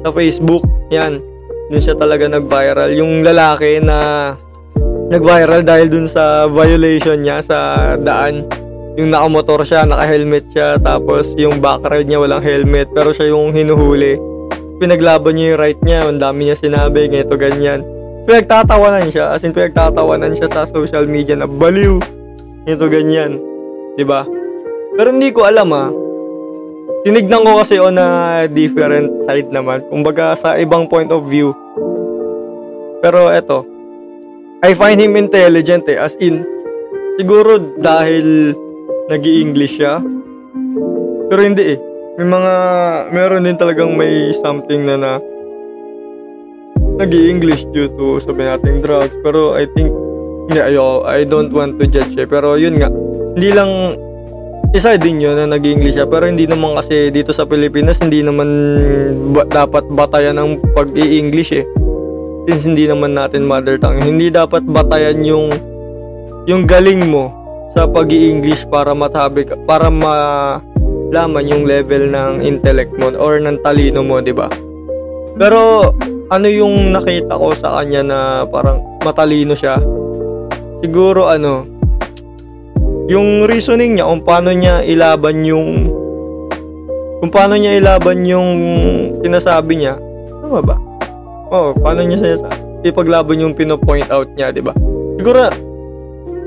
sa 0.06 0.14
Facebook, 0.14 0.62
yan. 0.94 1.18
Dun 1.72 1.82
siya 1.82 1.98
talaga 1.98 2.30
nag-viral. 2.30 2.94
Yung 2.94 3.26
lalaki 3.26 3.82
na 3.82 4.30
nag-viral 5.10 5.66
dahil 5.66 5.90
dun 5.90 6.06
sa 6.06 6.46
violation 6.46 7.26
niya 7.26 7.42
sa 7.42 7.58
daan. 7.98 8.46
Yung 8.94 9.10
nakamotor 9.10 9.66
siya, 9.66 9.82
naka-helmet 9.86 10.50
siya, 10.54 10.78
tapos 10.78 11.34
yung 11.34 11.58
backride 11.58 12.06
niya 12.06 12.22
walang 12.22 12.42
helmet, 12.42 12.90
pero 12.94 13.10
siya 13.10 13.34
yung 13.34 13.50
hinuhuli 13.50 14.34
pinaglaban 14.78 15.38
niya 15.38 15.54
yung 15.54 15.60
right 15.60 15.80
niya, 15.80 15.98
ang 16.06 16.18
dami 16.18 16.50
niya 16.50 16.56
sinabi, 16.58 17.06
ganito, 17.06 17.34
ganyan. 17.38 17.80
Pinagtatawanan 18.24 19.12
siya, 19.12 19.36
as 19.36 19.44
in 19.44 19.54
pinagtatawanan 19.54 20.34
siya 20.34 20.48
sa 20.50 20.68
social 20.68 21.06
media 21.06 21.36
na 21.38 21.46
baliw, 21.46 22.00
ganito, 22.64 22.86
ganyan. 22.90 23.38
ba? 23.38 23.96
Diba? 23.96 24.20
Pero 24.94 25.08
hindi 25.14 25.30
ko 25.30 25.46
alam 25.46 25.70
ah. 25.74 25.90
Tinignan 27.04 27.44
ko 27.44 27.60
kasi 27.60 27.76
on 27.76 28.00
a 28.00 28.44
different 28.48 29.28
side 29.28 29.52
naman. 29.52 29.84
Kumbaga 29.92 30.32
sa 30.40 30.56
ibang 30.56 30.88
point 30.88 31.12
of 31.12 31.28
view. 31.28 31.52
Pero 33.04 33.28
eto, 33.28 33.68
I 34.64 34.72
find 34.72 34.96
him 34.96 35.12
intelligent 35.20 35.84
eh. 35.84 36.00
As 36.00 36.16
in, 36.16 36.40
siguro 37.20 37.60
dahil 37.76 38.56
nag 39.08 39.22
english 39.24 39.76
siya. 39.80 40.00
Pero 41.28 41.40
hindi 41.40 41.76
eh 41.76 41.80
may 42.14 42.30
mga, 42.30 42.54
meron 43.10 43.42
din 43.42 43.58
talagang 43.58 43.98
may 43.98 44.30
something 44.38 44.86
na 44.86 44.94
na 44.94 45.12
nag 46.94 47.10
english 47.10 47.66
due 47.74 47.90
to 47.98 48.22
sabi 48.22 48.46
natin 48.46 48.78
drugs. 48.78 49.18
Pero 49.26 49.58
I 49.58 49.66
think, 49.74 49.90
hindi, 50.46 50.62
ayo, 50.62 51.02
I 51.10 51.26
don't 51.26 51.50
want 51.50 51.82
to 51.82 51.90
judge 51.90 52.14
eh. 52.14 52.22
Pero 52.22 52.54
yun 52.54 52.78
nga, 52.78 52.86
hindi 53.34 53.50
lang, 53.50 53.98
isa 54.78 54.94
din 54.94 55.18
yun 55.18 55.34
na 55.34 55.58
nag 55.58 55.66
english 55.66 55.98
siya. 55.98 56.06
Pero 56.06 56.30
hindi 56.30 56.46
naman 56.46 56.78
kasi 56.78 57.10
dito 57.10 57.34
sa 57.34 57.50
Pilipinas, 57.50 57.98
hindi 57.98 58.22
naman 58.22 58.46
ba- 59.34 59.50
dapat 59.50 59.82
batayan 59.90 60.38
ng 60.38 60.62
pag-i-English 60.70 61.50
eh. 61.50 61.66
Since 62.46 62.70
hindi 62.70 62.86
naman 62.86 63.18
natin 63.18 63.42
mother 63.42 63.74
tongue. 63.74 64.06
Hindi 64.06 64.30
dapat 64.30 64.62
batayan 64.62 65.26
yung, 65.26 65.50
yung 66.46 66.62
galing 66.62 67.10
mo 67.10 67.43
sa 67.74 67.90
pag-i-English 67.90 68.70
para 68.70 68.94
matabi 68.94 69.50
para 69.66 69.90
ma 69.90 70.14
laman 71.10 71.50
yung 71.50 71.64
level 71.66 72.10
ng 72.10 72.42
intellect 72.42 72.94
mo 72.98 73.10
or 73.18 73.42
ng 73.42 73.58
talino 73.66 74.00
mo, 74.06 74.22
'di 74.22 74.34
ba? 74.34 74.46
Pero 75.34 75.90
ano 76.30 76.46
yung 76.46 76.94
nakita 76.94 77.34
ko 77.34 77.50
sa 77.52 77.82
kanya 77.82 78.02
na 78.06 78.18
parang 78.46 78.78
matalino 79.02 79.58
siya? 79.58 79.82
Siguro 80.80 81.26
ano, 81.26 81.66
yung 83.10 83.44
reasoning 83.44 83.98
niya 83.98 84.08
kung 84.08 84.22
paano 84.22 84.50
niya 84.54 84.86
ilaban 84.86 85.42
yung 85.42 85.90
kung 87.18 87.30
paano 87.34 87.58
niya 87.58 87.78
ilaban 87.78 88.22
yung 88.24 88.48
sinasabi 89.20 89.82
niya. 89.82 89.98
Tama 90.40 90.60
ba? 90.62 90.76
Oh, 91.50 91.74
paano 91.74 92.06
niya 92.06 92.18
siya 92.22 92.50
ipaglaban 92.84 93.40
yung 93.40 93.56
pino-point 93.56 94.06
out 94.12 94.28
niya, 94.36 94.52
'di 94.52 94.62
ba? 94.62 94.76
Siguro 95.18 95.48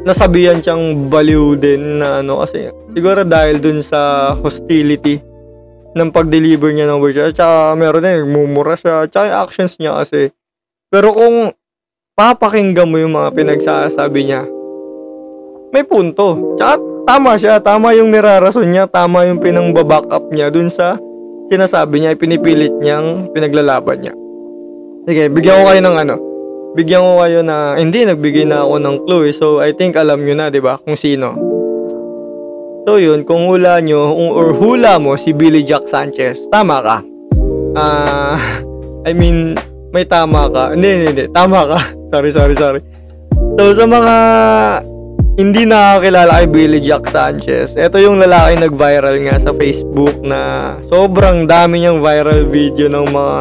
nasabihan 0.08 0.64
siyang 0.64 1.12
baliw 1.12 1.60
din 1.60 2.00
na 2.00 2.24
ano 2.24 2.40
kasi 2.40 2.72
siguro 2.96 3.28
dahil 3.28 3.60
dun 3.60 3.84
sa 3.84 4.32
hostility 4.40 5.20
ng 5.98 6.14
pag-deliver 6.14 6.70
niya 6.70 6.86
ng 6.88 7.02
words. 7.02 7.18
At 7.18 7.34
saka 7.34 7.74
meron 7.74 8.06
din, 8.06 8.30
mumura 8.30 8.78
siya. 8.78 9.10
At 9.10 9.18
actions 9.18 9.82
niya 9.82 9.98
kasi. 9.98 10.30
Pero 10.94 11.12
kung 11.12 11.52
papakinggan 12.14 12.88
mo 12.88 13.02
yung 13.02 13.18
mga 13.18 13.34
pinagsasabi 13.34 14.20
niya, 14.30 14.46
may 15.74 15.84
punto. 15.84 16.56
Tsaka 16.56 16.78
tama 17.10 17.36
siya. 17.36 17.58
Tama 17.60 17.98
yung 17.98 18.14
nirarason 18.14 18.70
niya. 18.70 18.86
Tama 18.86 19.26
yung 19.26 19.42
pinang-back 19.42 20.08
up 20.14 20.30
niya 20.30 20.54
dun 20.54 20.70
sa 20.70 21.02
sinasabi 21.50 22.06
niya. 22.06 22.16
Pinipilit 22.16 22.72
niyang 22.78 23.34
pinaglalaban 23.34 24.06
niya. 24.06 24.14
Sige, 25.10 25.32
bigyan 25.34 25.64
ko 25.64 25.66
kayo 25.74 25.82
ng 25.82 25.98
ano. 25.98 26.16
Bigyan 26.76 27.06
ko 27.06 27.12
kayo 27.24 27.40
na, 27.46 27.78
hindi, 27.80 28.04
nagbigay 28.04 28.50
na 28.50 28.68
ako 28.68 28.76
ng 28.82 28.96
clue. 29.06 29.24
Eh. 29.30 29.34
So, 29.38 29.64
I 29.64 29.72
think 29.72 29.96
alam 29.96 30.26
nyo 30.26 30.36
na, 30.36 30.52
di 30.52 30.60
ba, 30.60 30.82
kung 30.82 31.00
sino. 31.00 31.58
So 32.88 32.96
yun, 32.96 33.28
kung 33.28 33.52
hula 33.52 33.84
nyo, 33.84 34.16
or 34.16 34.56
hula 34.56 34.96
mo 34.96 35.20
si 35.20 35.36
Billy 35.36 35.60
Jack 35.60 35.92
Sanchez, 35.92 36.40
tama 36.48 36.80
ka. 36.80 36.98
Ah, 37.76 37.84
uh, 37.84 38.36
I 39.08 39.12
mean, 39.12 39.60
may 39.92 40.08
tama 40.08 40.48
ka. 40.48 40.72
Hindi, 40.72 40.88
hindi, 40.96 41.06
hindi. 41.12 41.26
Tama 41.36 41.68
ka. 41.68 41.80
sorry, 42.16 42.32
sorry, 42.32 42.56
sorry. 42.56 42.80
So 43.60 43.76
sa 43.76 43.84
mga 43.84 44.16
hindi 45.36 45.68
nakakilala 45.68 46.40
kay 46.40 46.48
Billy 46.48 46.80
Jack 46.80 47.12
Sanchez, 47.12 47.76
ito 47.76 48.00
yung 48.00 48.24
lalaki 48.24 48.56
nag-viral 48.56 49.20
nga 49.20 49.36
sa 49.36 49.52
Facebook 49.52 50.24
na 50.24 50.40
sobrang 50.88 51.44
dami 51.44 51.84
niyang 51.84 52.00
viral 52.00 52.48
video 52.48 52.88
ng 52.88 53.06
mga 53.12 53.36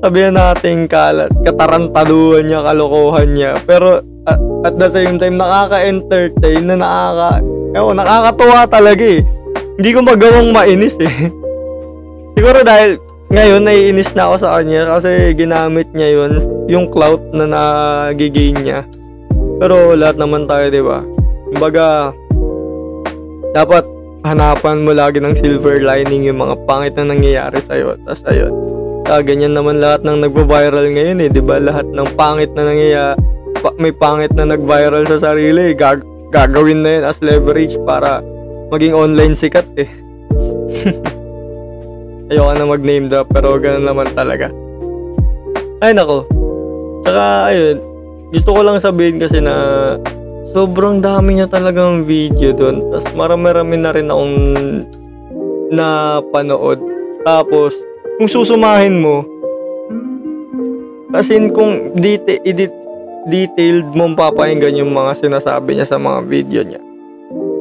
sabihin 0.00 0.36
natin 0.36 0.88
kalat, 0.90 1.32
katarantaduhan 1.44 2.44
niya, 2.48 2.60
kalokohan 2.64 3.28
niya. 3.32 3.52
Pero 3.64 4.02
at, 4.26 4.40
at 4.66 4.74
the 4.76 4.88
same 4.90 5.16
time, 5.22 5.38
nakaka-entertain 5.38 6.64
na 6.66 6.76
nakaka 6.76 7.44
Ewan, 7.76 8.00
nakakatuwa 8.00 8.64
talaga 8.64 9.04
eh. 9.04 9.20
Hindi 9.76 9.90
ko 9.92 10.00
magawang 10.00 10.48
mainis 10.48 10.96
eh. 10.96 11.28
Siguro 12.36 12.64
dahil 12.64 12.96
ngayon 13.28 13.68
naiinis 13.68 14.16
na 14.16 14.32
ako 14.32 14.34
sa 14.40 14.56
kanya 14.56 14.96
kasi 14.96 15.36
ginamit 15.36 15.84
niya 15.92 16.08
yun, 16.16 16.32
yung 16.72 16.86
clout 16.88 17.20
na 17.36 17.44
nagigain 17.44 18.56
niya. 18.56 18.80
Pero 19.60 19.92
lahat 19.92 20.16
naman 20.16 20.48
tayo, 20.48 20.72
di 20.72 20.80
ba? 20.80 21.04
Kumbaga, 21.52 22.16
dapat 23.52 23.84
hanapan 24.24 24.84
mo 24.84 24.96
lagi 24.96 25.20
ng 25.20 25.36
silver 25.36 25.84
lining 25.84 26.24
yung 26.24 26.40
mga 26.40 26.56
pangit 26.64 26.96
na 26.96 27.12
nangyayari 27.12 27.60
sa'yo. 27.60 28.00
Tapos 28.08 28.24
ayun, 28.24 28.52
kaya 29.06 29.22
ganyan 29.22 29.54
naman 29.54 29.78
lahat 29.78 30.02
ng 30.02 30.26
nagbo-viral 30.26 30.90
ngayon 30.90 31.22
eh, 31.22 31.30
di 31.30 31.38
ba? 31.38 31.62
Lahat 31.62 31.86
ng 31.86 32.08
pangit 32.18 32.50
na 32.58 32.66
nangyayari, 32.66 33.14
pa- 33.62 33.78
may 33.78 33.94
pangit 33.94 34.34
na 34.34 34.50
nag-viral 34.50 35.06
sa 35.06 35.30
sarili, 35.30 35.78
gag 35.78 36.02
gagawin 36.34 36.82
na 36.82 36.90
yun 36.98 37.04
as 37.06 37.22
leverage 37.22 37.78
para 37.86 38.18
maging 38.74 38.98
online 38.98 39.38
sikat 39.38 39.66
eh. 39.78 39.86
Ayoko 42.34 42.50
na 42.58 42.66
mag-name 42.66 43.06
drop 43.06 43.30
pero 43.30 43.54
ganun 43.62 43.86
naman 43.86 44.10
talaga. 44.10 44.50
Ay 45.78 45.94
nako. 45.94 46.26
Saka 47.06 47.54
ayun, 47.54 47.78
gusto 48.34 48.50
ko 48.50 48.60
lang 48.66 48.82
sabihin 48.82 49.22
kasi 49.22 49.38
na 49.38 49.54
sobrang 50.50 50.98
dami 50.98 51.38
niya 51.38 51.46
talagang 51.46 52.02
video 52.02 52.50
doon. 52.50 52.90
Tapos 52.90 53.14
marami-rami 53.14 53.76
na 53.78 53.94
rin 53.94 54.10
akong 54.10 54.36
napanood. 55.70 56.82
Tapos, 57.22 57.74
kung 58.16 58.28
susumahin 58.32 58.96
mo, 58.96 59.28
as 61.12 61.28
in 61.28 61.52
kung 61.52 61.92
dite, 61.92 62.40
edit, 62.48 62.72
detailed 63.28 63.92
mong 63.92 64.16
papakinggan 64.16 64.80
yung 64.80 64.92
mga 64.92 65.20
sinasabi 65.20 65.76
niya 65.76 65.86
sa 65.88 66.00
mga 66.00 66.20
video 66.24 66.60
niya. 66.64 66.80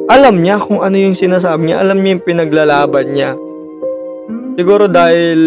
Alam 0.08 0.40
niya 0.40 0.56
kung 0.62 0.80
ano 0.80 0.96
yung 0.96 1.18
sinasabi 1.18 1.72
niya, 1.72 1.84
alam 1.84 2.00
niya 2.00 2.16
yung 2.16 2.28
pinaglalaban 2.28 3.08
niya. 3.12 3.32
Siguro 4.56 4.88
dahil 4.88 5.40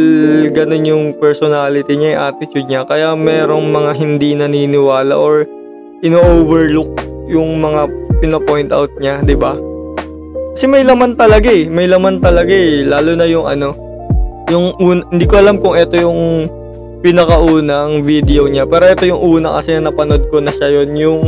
ganun 0.52 0.84
yung 0.84 1.04
personality 1.16 1.96
niya, 1.96 2.08
yung 2.12 2.24
attitude 2.28 2.68
niya, 2.68 2.84
kaya 2.84 3.16
merong 3.16 3.64
mga 3.72 3.92
hindi 3.96 4.36
naniniwala 4.36 5.16
or 5.16 5.48
ino-overlook 6.04 7.00
yung 7.32 7.56
mga 7.64 7.88
pinapoint 8.20 8.68
out 8.76 8.92
niya, 9.00 9.24
di 9.24 9.32
ba? 9.32 9.56
Kasi 10.52 10.68
may 10.68 10.84
laman 10.84 11.16
talaga 11.16 11.48
eh, 11.48 11.64
may 11.64 11.88
laman 11.88 12.20
talaga 12.20 12.52
eh, 12.52 12.84
lalo 12.84 13.16
na 13.16 13.24
yung 13.24 13.48
ano, 13.48 13.87
yung 14.48 14.74
un- 14.80 15.06
hindi 15.12 15.24
ko 15.28 15.34
alam 15.40 15.60
kung 15.60 15.76
ito 15.76 15.94
yung 15.96 16.48
pinakaunang 17.04 18.02
video 18.02 18.50
niya. 18.50 18.66
Pero 18.66 18.84
ito 18.90 19.04
yung 19.06 19.20
una 19.22 19.60
kasi 19.60 19.78
na 19.78 19.92
napanood 19.92 20.26
ko 20.32 20.42
na 20.42 20.50
siya 20.50 20.82
yon 20.82 20.90
yung 20.98 21.20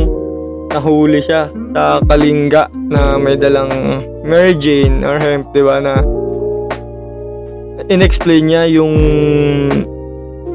nahuli 0.71 1.19
siya 1.19 1.51
sa 1.75 1.99
Kalinga 2.03 2.71
na 2.91 3.19
may 3.19 3.35
dalang 3.35 3.71
Mary 4.23 4.55
Jane 4.55 5.03
or 5.03 5.19
hemp, 5.19 5.51
di 5.51 5.61
ba, 5.63 5.83
na 5.83 5.99
inexplain 7.91 8.47
niya 8.47 8.63
yung 8.71 8.93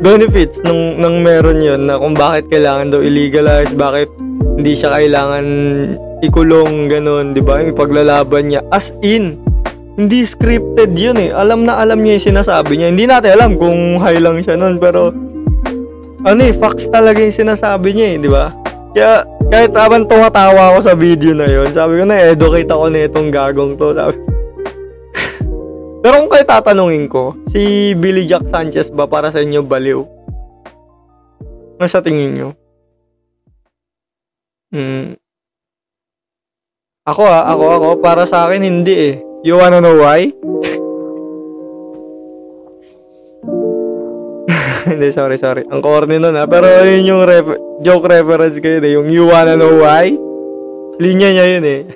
benefits 0.01 0.61
ng, 0.65 1.01
ng 1.01 1.15
meron 1.21 1.61
yon 1.61 1.89
na 1.89 2.01
kung 2.01 2.17
bakit 2.17 2.49
kailangan 2.49 2.93
daw 2.93 3.01
illegalize, 3.01 3.73
bakit 3.77 4.09
hindi 4.57 4.73
siya 4.73 4.93
kailangan 4.93 5.47
ikulong, 6.25 6.89
ganun, 6.89 7.37
di 7.37 7.45
ba? 7.45 7.61
Yung 7.61 7.77
paglalaban 7.77 8.49
niya. 8.49 8.65
As 8.73 8.93
in, 9.05 9.37
hindi 9.97 10.29
scripted 10.29 10.93
yun 10.93 11.17
eh. 11.17 11.33
Alam 11.33 11.65
na 11.65 11.81
alam 11.81 12.05
niya 12.05 12.21
yung 12.21 12.29
sinasabi 12.37 12.77
niya. 12.77 12.93
Hindi 12.93 13.05
natin 13.09 13.33
alam 13.33 13.57
kung 13.57 13.97
high 13.97 14.21
lang 14.21 14.45
siya 14.45 14.61
nun, 14.61 14.77
pero 14.77 15.09
ano 16.23 16.41
eh, 16.45 16.53
facts 16.53 16.93
talaga 16.93 17.25
yung 17.25 17.33
sinasabi 17.33 17.97
niya 17.97 18.07
eh, 18.13 18.17
di 18.21 18.29
ba? 18.29 18.53
Kaya 18.93 19.25
kahit 19.49 19.73
habang 19.73 20.05
tumatawa 20.05 20.73
ako 20.73 20.79
sa 20.85 20.95
video 20.97 21.37
na 21.37 21.47
yon 21.49 21.69
sabi 21.71 22.01
ko 22.01 22.05
na 22.09 22.17
educate 22.17 22.69
ako 22.69 22.85
na 22.89 23.09
itong 23.09 23.29
gagong 23.33 23.73
to. 23.77 23.93
Sabi. 23.93 24.17
pero 26.05 26.15
kung 26.25 26.31
kayo 26.33 26.45
tatanungin 26.45 27.07
ko, 27.09 27.37
si 27.49 27.93
Billy 27.97 28.29
Jack 28.29 28.49
Sanchez 28.53 28.93
ba 28.93 29.09
para 29.09 29.33
sa 29.33 29.41
inyo 29.41 29.65
baliw? 29.65 30.01
Ano 31.77 31.89
sa 31.89 32.01
tingin 32.01 32.37
nyo? 32.37 32.49
Hmm. 34.73 35.17
Ako 37.07 37.23
ah, 37.23 37.47
ako 37.55 37.65
ako, 37.71 37.89
para 38.03 38.27
sa 38.27 38.49
akin 38.49 38.67
hindi 38.67 38.95
eh. 39.15 39.17
You 39.47 39.55
wanna 39.55 39.79
know 39.79 40.03
why? 40.03 40.27
Hindi, 44.91 45.15
sorry, 45.15 45.39
sorry. 45.39 45.63
Ang 45.71 45.87
corny 45.87 46.19
nun 46.19 46.35
ha. 46.35 46.51
Pero 46.51 46.67
yun 46.83 47.07
yung 47.07 47.23
ref- 47.23 47.63
joke 47.79 48.11
reference 48.11 48.59
kayo 48.59 48.83
eh. 48.83 48.99
Yung 48.99 49.07
you 49.07 49.31
wanna 49.31 49.55
know 49.55 49.87
why? 49.87 50.11
Linya 50.99 51.31
niya 51.31 51.47
yun 51.47 51.63
eh. 51.63 51.87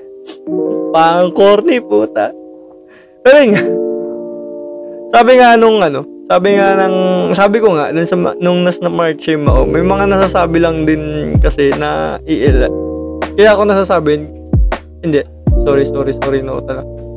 Pang 0.95 1.35
corny 1.35 1.83
puta. 1.83 2.31
Pero 3.27 3.43
nga. 3.51 3.63
Sabi 5.11 5.33
nga 5.43 5.59
nung 5.59 5.83
ano, 5.83 6.07
sabi 6.31 6.55
nga 6.55 6.79
ng, 6.87 6.95
sabi 7.35 7.59
ko 7.59 7.75
nga, 7.75 7.91
dun 7.91 8.07
sa, 8.07 8.15
nung 8.39 8.63
nas 8.63 8.79
na 8.79 8.95
March 8.95 9.27
ako, 9.27 9.67
may 9.67 9.83
mga 9.83 10.07
nasasabi 10.07 10.63
lang 10.63 10.87
din 10.87 11.35
kasi 11.43 11.75
na 11.75 12.15
iil. 12.31 12.71
Kaya 13.35 13.59
ako 13.59 13.67
nasasabi, 13.67 14.23
hindi, 15.03 15.27
sorry, 15.67 15.83
sorry, 15.91 16.15
sorry, 16.15 16.47
no, 16.47 16.63
talaga. 16.63 17.10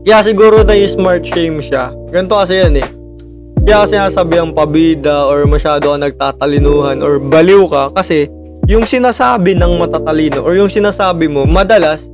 Kaya 0.00 0.24
siguro 0.24 0.64
na 0.64 0.72
yung 0.72 0.92
smart 0.96 1.24
shame 1.28 1.60
siya. 1.60 1.92
Ganito 2.08 2.32
kasi 2.40 2.56
yan 2.56 2.80
eh. 2.80 2.88
Kaya 3.60 3.84
kasi 3.84 3.94
nasabi 4.00 4.40
ang 4.40 4.56
pabida 4.56 5.28
or 5.28 5.44
masyado 5.44 5.92
ka 5.92 6.00
nagtatalinuhan 6.00 7.04
or 7.04 7.20
baliw 7.20 7.68
ka 7.68 7.92
kasi 7.92 8.32
yung 8.64 8.88
sinasabi 8.88 9.52
ng 9.52 9.76
matatalino 9.76 10.40
or 10.40 10.56
yung 10.56 10.72
sinasabi 10.72 11.28
mo, 11.28 11.44
madalas, 11.44 12.08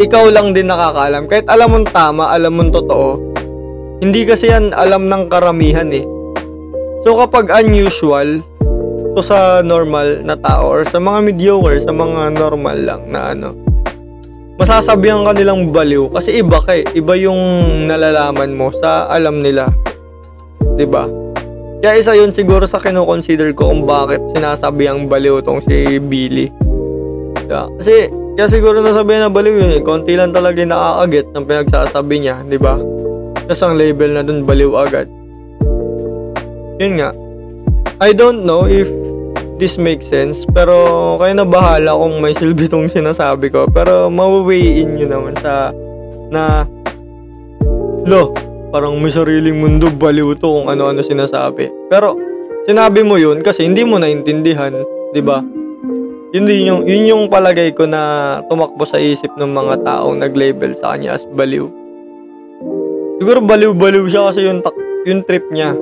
ikaw 0.00 0.32
lang 0.32 0.56
din 0.56 0.72
nakakaalam. 0.72 1.28
Kahit 1.28 1.44
alam 1.44 1.68
mong 1.76 1.92
tama, 1.92 2.32
alam 2.32 2.56
mong 2.56 2.72
totoo, 2.72 3.08
hindi 4.00 4.24
kasi 4.24 4.48
yan 4.48 4.72
alam 4.72 5.04
ng 5.04 5.28
karamihan 5.28 5.90
eh. 5.92 6.06
So 7.04 7.20
kapag 7.20 7.52
unusual, 7.52 8.40
to 9.14 9.20
sa 9.20 9.60
normal 9.60 10.24
na 10.24 10.34
tao 10.40 10.72
or 10.72 10.82
sa 10.88 10.96
mga 10.96 11.20
mediocre, 11.30 11.78
sa 11.84 11.92
mga 11.92 12.32
normal 12.34 12.78
lang 12.80 13.02
na 13.12 13.36
ano, 13.36 13.52
masasabihan 14.54 15.26
ka 15.26 15.34
nilang 15.34 15.74
baliw 15.74 16.10
kasi 16.14 16.38
iba 16.38 16.62
kay 16.62 16.86
iba 16.94 17.14
yung 17.18 17.38
nalalaman 17.90 18.54
mo 18.54 18.70
sa 18.70 19.10
alam 19.10 19.42
nila. 19.42 19.70
'di 20.74 20.86
ba 20.90 21.06
kaya 21.84 22.00
isa 22.00 22.16
yun 22.16 22.32
siguro 22.32 22.64
sa 22.64 22.80
kino-consider 22.80 23.52
ko 23.52 23.68
kung 23.68 23.84
bakit 23.84 24.16
sinasabi 24.32 24.88
ang 24.88 25.04
baliw 25.04 25.44
tong 25.44 25.60
si 25.60 26.00
Billy. 26.00 26.48
Yeah. 27.44 27.68
kasi 27.76 28.08
kaya 28.34 28.48
siguro 28.48 28.80
nasabi 28.80 29.20
na 29.20 29.28
baliw 29.28 29.54
yun 29.60 29.76
eh. 29.76 29.82
Konti 29.84 30.16
lang 30.16 30.32
talaga 30.32 30.64
yung 30.64 30.72
nakakaget 30.72 31.26
ng 31.36 31.44
pinagsasabi 31.44 32.14
niya 32.24 32.40
'di 32.48 32.56
ba 32.56 32.80
tapos 33.44 33.60
ang 33.60 33.76
label 33.76 34.16
na 34.16 34.24
dun 34.24 34.48
baliw 34.48 34.72
agad. 34.80 35.04
Yun 36.80 36.92
nga. 36.96 37.12
I 38.00 38.16
don't 38.16 38.48
know 38.48 38.64
if 38.64 38.88
this 39.58 39.78
makes 39.78 40.10
sense. 40.10 40.42
Pero 40.50 41.16
kayo 41.20 41.32
na 41.34 41.46
bahala 41.46 41.94
kung 41.94 42.18
may 42.18 42.34
silbi 42.34 42.66
tong 42.66 42.90
sinasabi 42.90 43.50
ko. 43.50 43.66
Pero 43.70 44.10
mawaweigh 44.10 44.82
in 44.82 44.98
nyo 44.98 45.06
naman 45.08 45.34
sa 45.38 45.70
na 46.30 46.66
lo, 48.04 48.34
parang 48.74 48.98
may 48.98 49.12
sariling 49.12 49.56
mundo, 49.56 49.88
baliw 49.88 50.34
to 50.36 50.48
kung 50.48 50.68
ano-ano 50.68 51.00
sinasabi. 51.00 51.70
Pero 51.88 52.18
sinabi 52.66 53.06
mo 53.06 53.16
yun 53.16 53.40
kasi 53.40 53.64
hindi 53.64 53.86
mo 53.86 53.96
naintindihan, 54.00 54.74
'di 55.14 55.22
ba? 55.22 55.40
Yun, 56.34 56.50
yung, 56.50 56.82
yun 56.82 57.02
yung 57.06 57.22
palagay 57.30 57.70
ko 57.70 57.86
na 57.86 58.42
tumakbo 58.50 58.82
sa 58.82 58.98
isip 58.98 59.30
ng 59.38 59.54
mga 59.54 59.86
taong 59.86 60.18
nag-label 60.18 60.74
sa 60.74 60.90
kanya 60.90 61.14
as 61.14 61.22
baliw. 61.30 61.70
Siguro 63.22 63.38
baliw-baliw 63.38 64.02
siya 64.10 64.26
kasi 64.26 64.50
yung, 64.50 64.58
yung 65.06 65.22
trip 65.22 65.46
niya. 65.54 65.78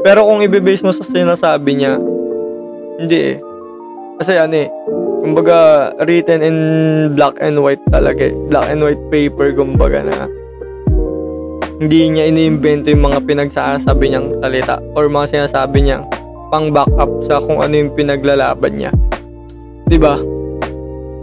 Pero 0.00 0.24
kung 0.24 0.40
i-base 0.40 0.80
mo 0.80 0.96
sa 0.96 1.04
sinasabi 1.04 1.76
niya, 1.76 2.00
hindi 3.00 3.18
eh. 3.32 3.36
Kasi 4.20 4.36
ano 4.36 4.54
eh, 4.60 4.68
kumbaga 5.24 5.88
written 6.04 6.44
in 6.44 6.56
black 7.16 7.40
and 7.40 7.56
white 7.56 7.80
talaga 7.88 8.28
eh. 8.28 8.34
Black 8.52 8.68
and 8.68 8.84
white 8.84 9.00
paper 9.08 9.56
kumbaga 9.56 10.04
na 10.04 10.28
hindi 11.80 12.12
niya 12.12 12.28
iniimbento 12.28 12.92
yung 12.92 13.08
mga 13.08 13.24
pinagsasabi 13.24 14.12
niyang 14.12 14.36
salita 14.44 14.76
or 14.92 15.08
mga 15.08 15.32
sinasabi 15.32 15.88
niya 15.88 16.04
pang 16.52 16.68
back 16.68 16.92
up 17.00 17.08
sa 17.24 17.40
kung 17.40 17.64
ano 17.64 17.72
yung 17.72 17.96
pinaglalaban 17.96 18.76
niya. 18.76 18.92
ba? 19.96 20.20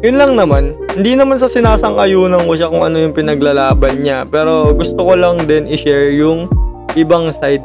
Yun 0.02 0.18
lang 0.18 0.34
naman. 0.34 0.74
Hindi 0.98 1.14
naman 1.14 1.38
sa 1.38 1.46
sinasang-ayunan 1.46 2.50
ko 2.50 2.58
siya 2.58 2.74
kung 2.74 2.82
ano 2.82 2.98
yung 2.98 3.14
pinaglalaban 3.14 4.02
niya. 4.02 4.26
Pero 4.26 4.74
gusto 4.74 4.98
ko 4.98 5.14
lang 5.14 5.46
din 5.46 5.70
i-share 5.70 6.18
yung 6.18 6.50
ibang 6.98 7.30
side 7.30 7.62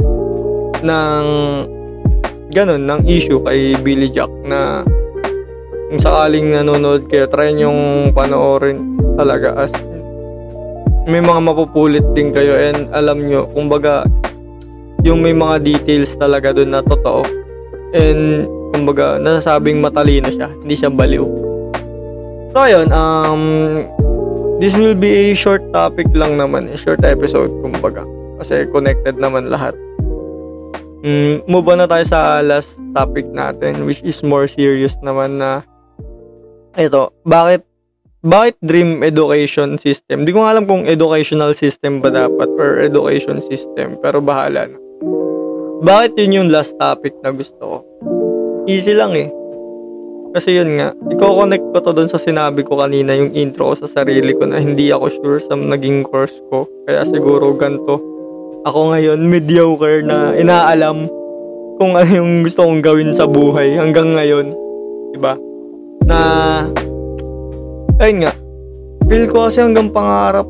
ng 0.84 1.24
ganun, 2.52 2.84
ng 2.84 3.08
issue 3.08 3.40
kay 3.40 3.74
Billy 3.80 4.12
Jack 4.12 4.28
na 4.44 4.84
kung 5.88 6.00
sakaling 6.00 6.52
nanonood 6.52 7.08
kayo, 7.08 7.24
try 7.28 7.52
yung 7.56 8.12
panoorin 8.12 9.00
talaga. 9.16 9.56
As 9.56 9.72
may 11.08 11.24
mga 11.24 11.40
mapupulit 11.40 12.04
din 12.12 12.30
kayo 12.30 12.54
and 12.54 12.92
alam 12.92 13.24
nyo, 13.24 13.48
kumbaga 13.50 14.04
yung 15.02 15.24
may 15.24 15.34
mga 15.34 15.64
details 15.64 16.14
talaga 16.20 16.52
doon 16.52 16.76
na 16.76 16.80
totoo. 16.84 17.24
And 17.92 18.48
kumbaga 18.72 19.20
nasasabing 19.20 19.84
matalino 19.84 20.32
siya 20.32 20.48
hindi 20.64 20.74
siya 20.76 20.88
baliw. 20.88 21.26
So 22.56 22.64
ayun 22.64 22.88
um 22.88 23.42
this 24.64 24.72
will 24.72 24.96
be 24.96 25.32
a 25.32 25.36
short 25.36 25.60
topic 25.76 26.08
lang 26.16 26.40
naman 26.40 26.72
a 26.72 26.76
short 26.80 27.04
episode 27.04 27.52
kumbaga. 27.60 28.04
Kasi 28.40 28.64
connected 28.72 29.20
naman 29.20 29.52
lahat 29.52 29.76
mm, 31.02 31.44
move 31.50 31.66
on 31.68 31.82
na 31.82 31.90
tayo 31.90 32.06
sa 32.06 32.40
last 32.40 32.78
topic 32.94 33.26
natin 33.30 33.84
which 33.84 34.00
is 34.06 34.22
more 34.22 34.46
serious 34.46 34.96
naman 35.02 35.36
na 35.42 35.66
ito 36.78 37.12
bakit 37.26 37.66
bakit 38.22 38.54
dream 38.62 39.02
education 39.02 39.82
system? 39.82 40.22
Hindi 40.22 40.30
ko 40.30 40.46
alam 40.46 40.62
kung 40.62 40.86
educational 40.86 41.58
system 41.58 41.98
ba 41.98 42.06
dapat 42.06 42.54
or 42.54 42.78
education 42.78 43.42
system 43.42 43.98
pero 43.98 44.22
bahala 44.22 44.70
na. 44.70 44.78
Bakit 45.82 46.14
yun 46.22 46.38
yung 46.38 46.48
last 46.54 46.78
topic 46.78 47.18
na 47.26 47.34
gusto 47.34 47.58
ko? 47.58 47.78
Easy 48.70 48.94
lang 48.94 49.18
eh. 49.18 49.26
Kasi 50.38 50.54
yun 50.54 50.78
nga, 50.78 50.94
i-connect 51.10 51.66
ko 51.74 51.78
to 51.82 51.90
doon 51.90 52.06
sa 52.06 52.14
sinabi 52.14 52.62
ko 52.62 52.78
kanina 52.78 53.10
yung 53.10 53.34
intro 53.34 53.74
ko 53.74 53.82
sa 53.82 53.90
sarili 53.90 54.38
ko 54.38 54.46
na 54.46 54.62
hindi 54.62 54.94
ako 54.94 55.06
sure 55.18 55.42
sa 55.42 55.58
naging 55.58 56.06
course 56.06 56.38
ko. 56.46 56.70
Kaya 56.86 57.02
siguro 57.02 57.50
ganto. 57.58 57.98
Ako 58.62 58.94
ngayon 58.94 59.26
mediocre 59.26 60.06
na 60.06 60.38
inaalam 60.38 61.10
kung 61.82 61.98
ano 61.98 62.06
yung 62.06 62.46
gusto 62.46 62.62
kong 62.62 62.78
gawin 62.78 63.10
sa 63.10 63.26
buhay 63.26 63.74
hanggang 63.74 64.14
ngayon. 64.14 64.54
Diba? 65.10 65.34
Na, 66.06 66.18
ayun 67.98 68.22
nga, 68.22 68.32
feel 69.10 69.26
ko 69.26 69.50
kasi 69.50 69.66
hanggang 69.66 69.90
pangarap 69.90 70.46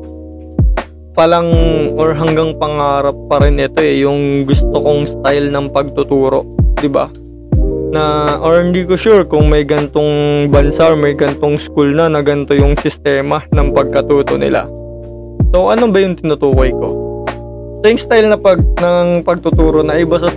pa 1.13 1.25
lang 1.29 1.49
or 1.97 2.13
hanggang 2.13 2.53
pangarap 2.57 3.17
pa 3.29 3.41
rin 3.41 3.61
ito 3.61 3.81
eh, 3.81 4.05
yung 4.05 4.45
gusto 4.45 4.77
kong 4.77 5.09
style 5.09 5.49
ng 5.49 5.73
pagtuturo. 5.73 6.45
'di 6.77 6.89
ba? 6.89 7.09
na 7.93 8.35
or 8.41 8.57
hindi 8.65 8.89
ko 8.89 8.97
sure 8.97 9.21
kung 9.29 9.53
may 9.53 9.61
gantong 9.61 10.49
bansa 10.49 10.89
or 10.89 10.97
may 10.97 11.13
gantong 11.13 11.61
school 11.61 11.93
na 11.93 12.09
na 12.09 12.25
ganto 12.25 12.57
yung 12.57 12.73
sistema 12.73 13.45
ng 13.53 13.69
pagkatuto 13.69 14.33
nila. 14.33 14.65
So 15.53 15.69
ano 15.69 15.93
ba 15.93 16.01
yung 16.01 16.17
tinutukoy 16.17 16.73
ko? 16.73 17.12
So 17.83 17.91
yung 17.91 17.99
style 17.99 18.31
na 18.31 18.39
pag 18.39 18.63
ng 18.63 19.27
pagtuturo 19.27 19.83
na 19.83 19.99
iba 19.99 20.15
sa 20.15 20.31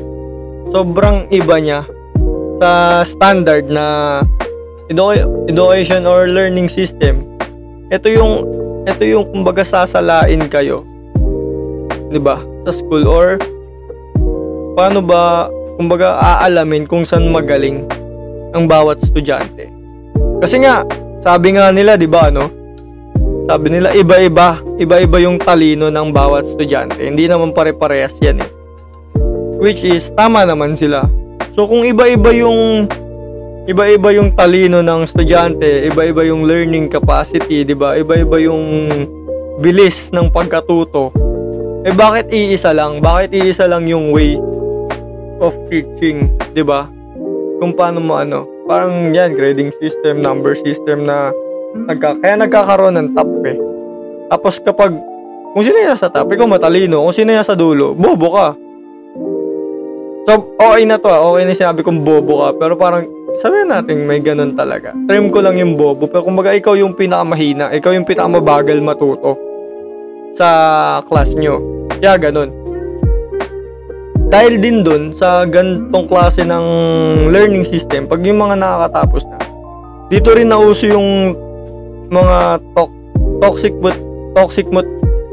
sobrang 0.75 1.31
iba 1.31 1.63
niya 1.63 1.87
sa 2.59 3.07
standard 3.07 3.71
na 3.71 4.19
education 4.91 6.11
or 6.11 6.27
learning 6.27 6.67
system. 6.67 7.23
Ito 7.95 8.11
yung 8.11 8.33
ito 8.83 9.07
yung 9.07 9.31
kumbaga 9.31 9.63
sasalain 9.63 10.51
kayo. 10.51 10.83
'Di 12.11 12.19
ba? 12.19 12.43
Sa 12.67 12.75
school 12.75 13.07
or 13.07 13.39
paano 14.75 14.99
ba 14.99 15.47
kumbaga 15.79 16.19
aalamin 16.19 16.83
kung 16.83 17.07
saan 17.07 17.31
magaling 17.31 17.87
ang 18.59 18.67
bawat 18.67 18.99
estudyante. 19.07 19.71
Kasi 20.43 20.67
nga, 20.67 20.83
sabi 21.23 21.55
nga 21.55 21.71
nila, 21.71 21.95
'di 21.95 22.11
ba, 22.11 22.27
ano? 22.27 22.51
Sabi 23.47 23.79
nila 23.79 23.95
iba-iba, 23.95 24.59
iba-iba 24.75 25.23
yung 25.23 25.39
talino 25.39 25.87
ng 25.87 26.11
bawat 26.11 26.51
estudyante. 26.51 26.99
Hindi 26.99 27.31
naman 27.31 27.55
pare-parehas 27.55 28.19
'yan 28.19 28.43
eh. 28.43 28.51
Which 29.63 29.87
is 29.87 30.11
tama 30.19 30.43
naman 30.43 30.75
sila. 30.75 31.07
So 31.55 31.71
kung 31.71 31.87
iba-iba 31.87 32.35
yung 32.35 32.91
iba-iba 33.71 34.11
yung 34.19 34.35
talino 34.35 34.83
ng 34.83 35.07
estudyante, 35.07 35.87
iba-iba 35.87 36.27
yung 36.27 36.43
learning 36.43 36.91
capacity, 36.91 37.63
'di 37.63 37.79
ba? 37.79 37.95
Iba-iba 37.95 38.35
yung 38.43 38.91
bilis 39.63 40.11
ng 40.11 40.27
pagkatuto. 40.35 41.15
Eh 41.87 41.95
bakit 41.95 42.35
iisa 42.35 42.75
lang? 42.75 42.99
Bakit 42.99 43.31
iisa 43.31 43.71
lang 43.71 43.87
yung 43.87 44.11
way 44.11 44.35
of 45.39 45.55
teaching, 45.71 46.35
'di 46.51 46.67
ba? 46.67 46.91
Kung 47.63 47.79
paano 47.79 48.03
mo 48.03 48.19
ano, 48.19 48.43
parang 48.67 49.15
yan 49.15 49.39
grading 49.39 49.71
system, 49.79 50.19
number 50.19 50.59
system 50.59 51.07
na 51.07 51.31
nagka, 51.85 52.17
kaya 52.25 52.35
nagkakaroon 52.41 52.97
ng 52.97 53.09
top 53.13 53.31
eh. 53.45 53.59
Tapos 54.33 54.55
kapag 54.65 54.97
kung 55.57 55.65
sino 55.65 55.77
yan 55.81 55.97
sa 55.97 56.13
top, 56.13 56.33
ikaw 56.33 56.45
matalino. 56.45 57.05
Kung 57.05 57.17
sino 57.17 57.33
yan 57.33 57.45
sa 57.45 57.57
dulo, 57.57 57.97
bobo 57.97 58.29
ka. 58.33 58.49
So, 60.27 60.53
okay 60.59 60.85
na 60.85 61.01
to 61.01 61.09
ah. 61.09 61.25
Okay 61.33 61.49
na 61.49 61.57
sinabi 61.57 61.81
kong 61.81 62.05
bobo 62.05 62.45
ka. 62.45 62.49
Pero 62.61 62.77
parang, 62.77 63.09
sabihin 63.41 63.73
natin 63.73 64.05
may 64.05 64.21
ganun 64.21 64.53
talaga. 64.53 64.93
Trim 65.09 65.33
ko 65.33 65.41
lang 65.41 65.57
yung 65.57 65.79
bobo. 65.79 66.13
Pero 66.13 66.29
kumbaga, 66.29 66.53
ikaw 66.53 66.77
yung 66.77 66.93
pinakamahina. 66.93 67.73
Ikaw 67.73 67.91
yung 67.97 68.05
pinakamabagal 68.05 68.85
matuto 68.85 69.39
sa 70.37 70.49
class 71.09 71.33
nyo. 71.33 71.63
Kaya 71.97 72.21
ganun 72.21 72.67
dahil 74.27 74.59
din 74.59 74.83
dun 74.83 75.15
sa 75.15 75.47
gantong 75.47 76.11
klase 76.11 76.43
ng 76.43 76.67
learning 77.31 77.63
system, 77.63 78.11
pag 78.11 78.21
yung 78.27 78.43
mga 78.43 78.59
nakakatapos 78.59 79.23
na, 79.31 79.39
dito 80.11 80.35
rin 80.35 80.51
nauso 80.51 80.91
yung 80.91 81.33
mga 82.09 82.61
to- 82.77 82.95
toxic 83.43 83.75
but 83.83 83.97
toxic 84.37 84.67
mot 84.71 84.87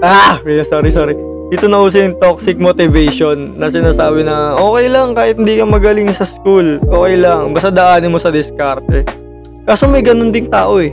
ah! 0.03 0.39
Sorry 0.63 0.91
sorry 0.91 1.15
dito 1.53 1.69
nauso 1.69 2.01
yung 2.01 2.17
toxic 2.17 2.57
motivation 2.57 3.61
na 3.61 3.69
sinasabi 3.69 4.25
na 4.25 4.57
okay 4.57 4.89
lang 4.89 5.13
kahit 5.13 5.37
hindi 5.37 5.61
ka 5.61 5.69
magaling 5.69 6.09
sa 6.09 6.25
school 6.25 6.81
okay 6.89 7.13
lang. 7.13 7.53
Basta 7.53 7.69
daanin 7.69 8.09
mo 8.09 8.17
sa 8.17 8.33
diskarte. 8.33 9.05
Kaso 9.69 9.85
may 9.85 10.01
ganun 10.01 10.33
ding 10.33 10.49
tao 10.49 10.81
eh. 10.81 10.89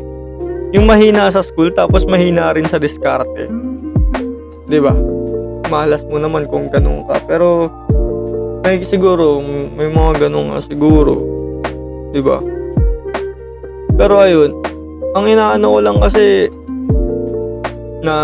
Yung 0.77 0.85
mahina 0.85 1.33
sa 1.33 1.41
school 1.41 1.73
tapos 1.73 2.05
mahina 2.05 2.53
rin 2.53 2.69
sa 2.69 2.77
diskarte. 2.77 3.49
'di 4.69 4.79
ba? 4.79 4.93
Malas 5.73 6.05
mo 6.07 6.21
naman 6.21 6.45
kung 6.47 6.69
ganun 6.69 7.09
ka. 7.09 7.19
Pero 7.25 7.73
may 8.61 8.85
siguro, 8.85 9.41
may 9.75 9.89
mga 9.89 10.29
ganun 10.29 10.53
nga 10.53 10.61
siguro. 10.61 11.15
'Di 12.13 12.21
ba? 12.21 12.39
Pero 13.97 14.15
ayun, 14.21 14.61
ang 15.15 15.27
inaano 15.27 15.67
ko 15.75 15.79
lang 15.83 15.99
kasi 15.99 16.47
na 18.01 18.17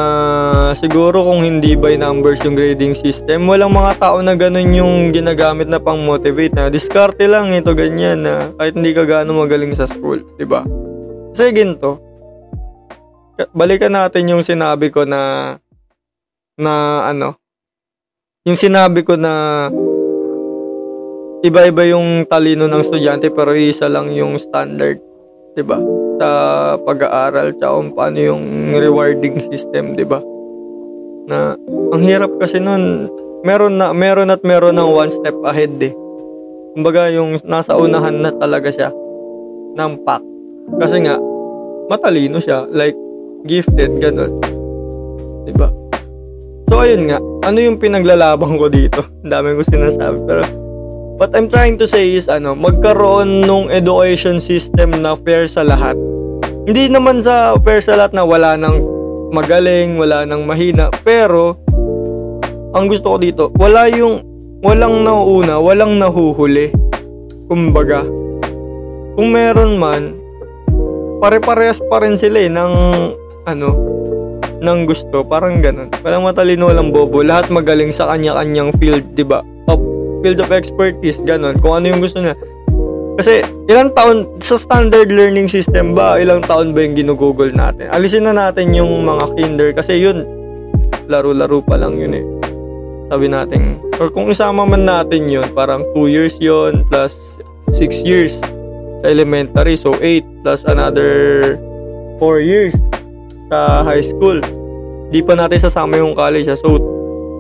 siguro 0.73 1.21
kung 1.21 1.45
hindi 1.45 1.77
by 1.77 2.01
numbers 2.01 2.41
yung 2.41 2.57
grading 2.57 2.97
system, 2.97 3.45
walang 3.45 3.77
mga 3.77 4.01
tao 4.01 4.25
na 4.25 4.33
ganun 4.33 4.73
yung 4.73 4.95
ginagamit 5.13 5.69
na 5.69 5.77
pang 5.77 6.01
motivate 6.01 6.57
na 6.57 6.73
diskarte 6.73 7.29
lang 7.29 7.53
ito 7.53 7.77
ganyan 7.77 8.25
na 8.25 8.57
kahit 8.57 8.73
hindi 8.73 8.97
ka 8.97 9.05
gaano 9.05 9.37
magaling 9.37 9.77
sa 9.77 9.85
school, 9.85 10.25
'di 10.41 10.47
ba? 10.49 10.65
Kasi 11.37 11.53
ginto. 11.53 12.01
Balikan 13.53 13.93
natin 13.93 14.33
yung 14.33 14.41
sinabi 14.41 14.89
ko 14.89 15.05
na 15.05 15.53
na 16.57 16.73
ano, 17.13 17.37
yung 18.49 18.57
sinabi 18.57 19.05
ko 19.05 19.21
na 19.21 19.69
iba-iba 21.45 21.85
yung 21.85 22.25
talino 22.25 22.65
ng 22.65 22.81
estudyante 22.81 23.29
pero 23.29 23.53
isa 23.53 23.93
lang 23.93 24.09
yung 24.17 24.41
standard, 24.41 24.97
'di 25.53 25.61
ba? 25.61 26.06
Sa 26.17 26.29
pag-aaral 26.81 27.53
tsaka 27.61 27.77
kung 27.77 27.93
paano 27.93 28.19
yung 28.19 28.43
rewarding 28.73 29.37
system, 29.53 29.93
'di 29.97 30.05
ba? 30.09 30.21
Na 31.29 31.55
ang 31.93 32.03
hirap 32.03 32.33
kasi 32.41 32.57
noon, 32.57 33.13
meron 33.45 33.77
na 33.77 33.93
meron 33.93 34.33
at 34.33 34.41
meron 34.41 34.81
ng 34.81 34.91
one 34.91 35.13
step 35.13 35.37
ahead 35.45 35.77
eh. 35.85 35.93
Kumbaga 36.77 37.09
yung 37.13 37.41
nasa 37.45 37.77
unahan 37.77 38.21
na 38.21 38.33
talaga 38.33 38.69
siya 38.73 38.89
ng 39.77 39.93
pack. 40.05 40.25
Kasi 40.81 41.05
nga 41.05 41.21
matalino 41.93 42.41
siya, 42.41 42.65
like 42.73 42.97
gifted 43.45 44.01
ganun. 44.01 44.41
'Di 45.45 45.53
ba? 45.53 45.69
So 46.67 46.83
ayun 46.83 47.07
nga, 47.07 47.23
ano 47.47 47.59
yung 47.63 47.79
pinaglalaban 47.79 48.59
ko 48.59 48.67
dito? 48.67 49.07
Ang 49.23 49.31
dami 49.31 49.55
ko 49.55 49.63
sinasabi 49.63 50.19
pero 50.27 50.43
What 51.17 51.33
I'm 51.33 51.49
trying 51.49 51.81
to 51.81 51.89
say 51.89 52.13
is, 52.13 52.29
ano, 52.29 52.53
magkaroon 52.53 53.49
nung 53.49 53.73
education 53.73 54.37
system 54.37 55.01
na 55.01 55.17
fair 55.17 55.49
sa 55.49 55.65
lahat. 55.65 55.97
Hindi 56.69 56.93
naman 56.93 57.25
sa 57.25 57.57
fair 57.65 57.81
sa 57.81 57.97
lahat 57.97 58.13
na 58.13 58.21
wala 58.21 58.53
nang 58.61 58.85
magaling, 59.33 59.97
wala 59.97 60.29
nang 60.29 60.45
mahina. 60.45 60.93
Pero, 61.09 61.57
ang 62.77 62.85
gusto 62.93 63.17
ko 63.17 63.19
dito, 63.19 63.45
wala 63.57 63.89
yung, 63.89 64.21
walang 64.61 65.09
nauuna, 65.09 65.57
walang 65.57 65.97
nahuhuli. 65.97 66.77
Kumbaga, 67.49 68.05
kung 69.17 69.33
meron 69.33 69.81
man, 69.81 70.21
pare-parehas 71.25 71.81
pa 71.89 72.05
rin 72.05 72.21
sila 72.21 72.45
eh, 72.45 72.53
ng, 72.53 72.73
ano, 73.49 73.69
ng 74.61 74.81
gusto. 74.85 75.25
Parang 75.25 75.65
ganun. 75.65 75.89
Walang 76.05 76.29
matalino, 76.29 76.69
walang 76.69 76.93
bobo. 76.93 77.25
Lahat 77.25 77.49
magaling 77.49 77.89
sa 77.89 78.05
kanya-kanyang 78.13 78.77
field, 78.77 79.17
di 79.17 79.25
ba? 79.25 79.41
Field 80.23 80.39
of 80.41 80.53
expertise, 80.53 81.19
ganun. 81.25 81.59
Kung 81.61 81.81
ano 81.83 81.91
yung 81.93 82.01
gusto 82.05 82.21
niya. 82.21 82.37
Kasi, 83.17 83.41
ilang 83.73 83.97
taon, 83.97 84.29
sa 84.45 84.61
standard 84.61 85.09
learning 85.09 85.49
system 85.49 85.97
ba, 85.97 86.21
ilang 86.21 86.45
taon 86.45 86.77
ba 86.77 86.85
yung 86.85 86.93
ginugugol 86.93 87.49
natin? 87.49 87.89
Alisin 87.89 88.29
na 88.29 88.37
natin 88.37 88.77
yung 88.77 89.09
mga 89.09 89.25
kinder, 89.33 89.71
kasi 89.73 89.97
yun, 89.97 90.29
laro-laro 91.09 91.65
pa 91.65 91.81
lang 91.81 91.97
yun 91.97 92.13
eh. 92.13 92.25
Sabi 93.09 93.31
natin, 93.33 93.81
or 93.97 94.13
kung 94.13 94.29
isama 94.29 94.69
man 94.69 94.85
natin 94.85 95.33
yun, 95.33 95.49
parang 95.57 95.81
2 95.97 96.13
years 96.13 96.37
yun, 96.43 96.85
plus 96.93 97.41
6 97.73 98.05
years 98.05 98.37
sa 99.01 99.07
elementary, 99.09 99.81
so 99.81 99.97
8, 99.97 100.21
plus 100.45 100.67
another 100.69 101.57
4 102.21 102.43
years 102.45 102.75
sa 103.49 103.81
high 103.81 104.05
school. 104.05 104.43
Di 105.09 105.23
pa 105.23 105.39
natin 105.39 105.57
sasama 105.63 106.03
yung 106.03 106.13
college, 106.13 106.51
so 106.59 106.77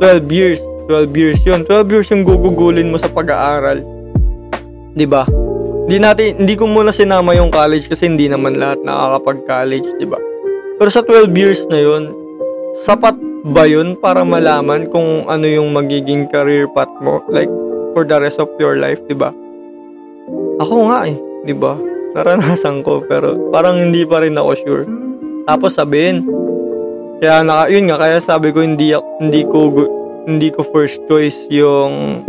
12 0.00 0.24
years 0.32 0.62
12 0.86 1.12
years 1.18 1.40
yun. 1.42 1.66
12 1.66 1.92
years 1.92 2.08
yung 2.14 2.22
gugugulin 2.22 2.90
mo 2.90 2.98
sa 2.98 3.10
pag-aaral. 3.10 3.82
'Di 4.96 5.06
ba? 5.06 5.26
Hindi 5.86 5.96
natin 6.02 6.26
hindi 6.42 6.54
ko 6.58 6.66
muna 6.66 6.90
sinama 6.90 7.36
yung 7.36 7.52
college 7.52 7.86
kasi 7.86 8.10
hindi 8.10 8.26
naman 8.26 8.58
lahat 8.58 8.82
nakakapag-college, 8.82 9.86
'di 10.00 10.06
ba? 10.08 10.18
Pero 10.76 10.88
sa 10.90 11.02
12 11.04 11.30
years 11.36 11.62
na 11.70 11.78
yun, 11.78 12.10
sapat 12.82 13.14
ba 13.46 13.68
yun 13.68 13.94
para 13.94 14.26
malaman 14.26 14.90
kung 14.90 15.30
ano 15.30 15.46
yung 15.46 15.70
magiging 15.70 16.26
career 16.26 16.66
path 16.74 16.90
mo 16.98 17.22
like 17.30 17.50
for 17.94 18.02
the 18.02 18.18
rest 18.18 18.42
of 18.42 18.50
your 18.58 18.74
life, 18.80 18.98
'di 19.06 19.14
ba? 19.14 19.30
Ako 20.58 20.90
nga 20.90 21.06
eh, 21.06 21.16
'di 21.46 21.54
ba? 21.54 21.78
Naranasan 22.16 22.80
ko 22.80 23.04
pero 23.04 23.52
parang 23.52 23.76
hindi 23.76 24.02
pa 24.08 24.24
rin 24.24 24.34
ako 24.34 24.50
sure. 24.58 24.84
Tapos 25.46 25.78
sabihin, 25.78 26.26
kaya 27.22 27.40
naka, 27.40 27.72
yun 27.72 27.88
nga, 27.88 27.96
kaya 27.96 28.18
sabi 28.20 28.52
ko 28.52 28.60
hindi, 28.60 28.92
hindi 28.92 29.40
ko 29.48 29.72
hindi 30.26 30.50
ko 30.50 30.66
first 30.74 30.98
choice 31.06 31.46
yung 31.54 32.26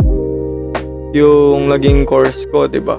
yung 1.10 1.66
naging 1.66 2.06
course 2.06 2.46
ko, 2.54 2.70
'di 2.70 2.78
ba? 2.78 2.94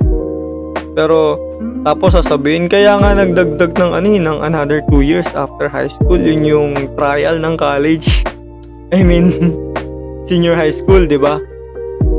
Pero 0.92 1.40
tapos 1.88 2.20
sasabihin 2.20 2.68
kaya 2.68 3.00
nga 3.00 3.16
nagdagdag 3.16 3.80
ng 3.80 3.92
ano 3.96 4.08
ng 4.12 4.40
another 4.44 4.84
2 4.92 5.00
years 5.00 5.30
after 5.32 5.72
high 5.72 5.88
school, 5.88 6.20
yun 6.20 6.44
yung 6.44 6.72
trial 7.00 7.40
ng 7.40 7.56
college. 7.56 8.28
I 8.96 9.00
mean, 9.00 9.32
senior 10.30 10.60
high 10.60 10.76
school, 10.76 11.08
'di 11.08 11.16
ba? 11.16 11.40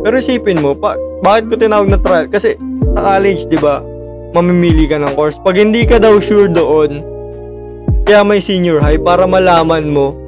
Pero 0.01 0.17
isipin 0.17 0.65
mo, 0.65 0.73
pa, 0.73 0.97
bakit 1.21 1.53
ko 1.53 1.55
tinawag 1.61 1.93
na 1.93 2.01
trial? 2.01 2.33
Kasi 2.33 2.57
sa 2.97 3.01
college, 3.05 3.45
'di 3.53 3.61
ba? 3.61 3.85
Mamimili 4.33 4.89
ka 4.89 4.97
ng 4.97 5.13
course. 5.13 5.37
Pag 5.45 5.61
hindi 5.61 5.85
ka 5.85 6.01
daw 6.01 6.17
sure 6.17 6.49
doon, 6.49 7.05
kaya 8.09 8.25
may 8.25 8.41
senior 8.41 8.81
high 8.81 8.97
para 8.97 9.29
malaman 9.29 9.93
mo 9.93 10.20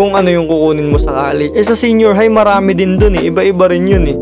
kung 0.00 0.16
ano 0.16 0.32
yung 0.32 0.48
kukunin 0.48 0.88
mo 0.88 0.96
sa 0.96 1.28
college. 1.28 1.52
Eh 1.52 1.60
sa 1.60 1.76
senior 1.76 2.16
high 2.16 2.32
marami 2.32 2.72
din 2.72 2.96
doon 2.96 3.20
eh. 3.20 3.28
Iba-iba 3.28 3.68
rin 3.68 3.84
yun 3.84 4.04
eh. 4.08 4.16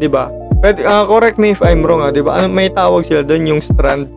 'Di 0.00 0.08
ba? 0.08 0.32
But 0.64 0.80
uh, 0.80 1.04
correct 1.04 1.36
me 1.36 1.52
if 1.52 1.60
I'm 1.60 1.84
wrong 1.84 2.00
ah, 2.00 2.08
'di 2.08 2.24
ba? 2.24 2.40
Ano 2.40 2.48
may 2.48 2.72
tawag 2.72 3.04
sila 3.04 3.20
doon 3.20 3.52
yung 3.52 3.60
strand. 3.60 4.08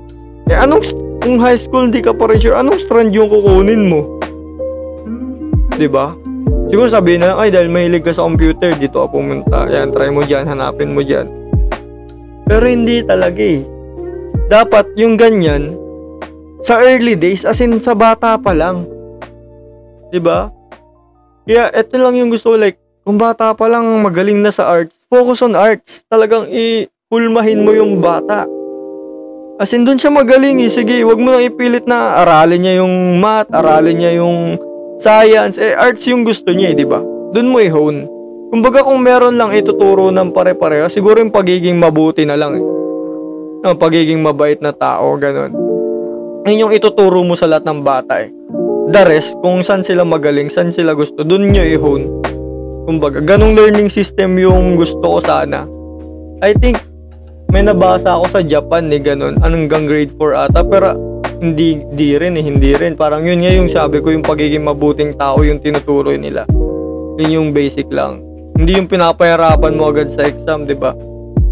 Eh 0.47 0.55
anong 0.55 0.87
kung 1.19 1.43
high 1.43 1.59
school 1.59 1.91
hindi 1.91 1.99
ka 1.99 2.15
pa 2.15 2.31
rin 2.31 2.39
sure, 2.39 2.55
anong 2.55 2.79
strand 2.79 3.11
yung 3.11 3.27
kukunin 3.27 3.83
mo? 3.91 4.15
'Di 5.75 5.91
ba? 5.91 6.15
Siguro 6.71 6.87
sabihin 6.89 7.21
na, 7.21 7.37
ay 7.37 7.53
dahil 7.53 7.69
mahilig 7.69 8.01
ka 8.01 8.15
sa 8.15 8.25
computer, 8.25 8.73
dito 8.73 8.97
ka 8.97 9.07
pumunta. 9.11 9.69
Yan, 9.69 9.93
try 9.93 10.09
mo 10.09 10.25
dyan, 10.25 10.49
hanapin 10.49 10.97
mo 10.97 11.05
dyan. 11.05 11.29
Pero 12.49 12.65
hindi 12.65 13.05
talaga 13.05 13.37
eh. 13.37 13.61
Dapat 14.49 14.97
yung 14.97 15.13
ganyan, 15.13 15.77
sa 16.65 16.81
early 16.81 17.13
days, 17.13 17.45
as 17.45 17.61
in 17.61 17.77
sa 17.77 17.93
bata 17.93 18.41
pa 18.41 18.49
lang, 18.49 18.89
'Di 20.09 20.19
ba? 20.21 20.49
Kaya 21.45 21.69
ito 21.73 21.95
lang 22.01 22.17
yung 22.17 22.33
gusto 22.33 22.57
like 22.57 22.81
kung 23.05 23.21
bata 23.21 23.53
pa 23.53 23.69
lang 23.69 23.85
magaling 24.01 24.41
na 24.41 24.49
sa 24.49 24.65
arts, 24.65 24.97
focus 25.13 25.45
on 25.45 25.53
arts. 25.53 26.01
Talagang 26.09 26.49
i-hulmahin 26.49 27.61
mo 27.61 27.69
yung 27.69 28.01
bata. 28.01 28.49
As 29.61 29.69
in, 29.77 29.85
doon 29.85 30.01
siya 30.01 30.09
magaling 30.09 30.65
eh. 30.65 30.73
Sige, 30.73 31.05
wag 31.05 31.21
mo 31.21 31.37
nang 31.37 31.45
ipilit 31.45 31.85
na 31.85 32.17
aralin 32.25 32.65
niya 32.65 32.73
yung 32.81 33.21
math, 33.21 33.53
aralin 33.53 34.01
niya 34.01 34.11
yung 34.17 34.57
science. 34.97 35.61
Eh, 35.61 35.77
arts 35.77 36.09
yung 36.09 36.25
gusto 36.25 36.49
niya 36.49 36.73
eh, 36.73 36.81
di 36.81 36.83
ba? 36.83 36.97
Doon 37.29 37.53
mo 37.53 37.61
i-hone. 37.61 38.09
Kumbaga 38.49 38.81
kung 38.81 38.97
meron 39.05 39.37
lang 39.37 39.53
ituturo 39.53 40.09
ng 40.09 40.33
pare-pareho, 40.33 40.89
siguro 40.89 41.21
yung 41.21 41.31
pagiging 41.31 41.77
mabuti 41.77 42.25
na 42.25 42.35
lang 42.35 42.57
eh. 42.57 42.65
Ang 43.69 43.77
pagiging 43.77 44.17
mabait 44.17 44.57
na 44.65 44.73
tao, 44.73 45.13
ganun. 45.21 45.53
Yun 46.49 46.67
yung 46.67 46.73
ituturo 46.73 47.21
mo 47.21 47.37
sa 47.37 47.45
lahat 47.45 47.69
ng 47.69 47.79
bata 47.85 48.17
eh 48.17 48.33
the 48.91 49.01
rest, 49.09 49.33
kung 49.41 49.65
saan 49.65 49.81
sila 49.81 50.05
magaling, 50.05 50.49
saan 50.51 50.69
sila 50.69 50.93
gusto, 50.93 51.25
dun 51.25 51.49
nyo 51.49 51.63
i-hone. 51.63 52.05
Kumbaga, 52.85 53.17
ganong 53.23 53.57
learning 53.57 53.89
system 53.89 54.37
yung 54.37 54.77
gusto 54.77 55.01
ko 55.01 55.17
sana. 55.17 55.65
I 56.45 56.53
think, 56.53 56.77
may 57.49 57.65
nabasa 57.65 58.13
ako 58.13 58.25
sa 58.29 58.41
Japan 58.45 58.91
ni 58.91 59.01
eh, 59.01 59.01
ganun, 59.01 59.41
hanggang 59.41 59.89
grade 59.89 60.13
4 60.19 60.49
ata, 60.49 60.61
pero 60.61 60.93
hindi, 61.41 61.81
hindi 61.81 62.09
rin 62.19 62.37
eh, 62.37 62.43
hindi 62.45 62.71
rin. 62.77 62.93
Parang 62.93 63.25
yun 63.25 63.41
nga 63.41 63.51
yung 63.53 63.69
sabi 63.71 64.03
ko, 64.03 64.13
yung 64.13 64.25
pagiging 64.25 64.63
mabuting 64.63 65.17
tao 65.17 65.41
yung 65.41 65.59
tinuturo 65.63 66.13
nila. 66.13 66.45
Yun 67.17 67.31
yung 67.31 67.49
basic 67.55 67.89
lang. 67.89 68.21
Hindi 68.55 68.79
yung 68.79 68.87
pinapahirapan 68.87 69.73
mo 69.75 69.91
agad 69.91 70.11
sa 70.13 70.27
exam, 70.27 70.63
di 70.63 70.75
ba? 70.77 70.95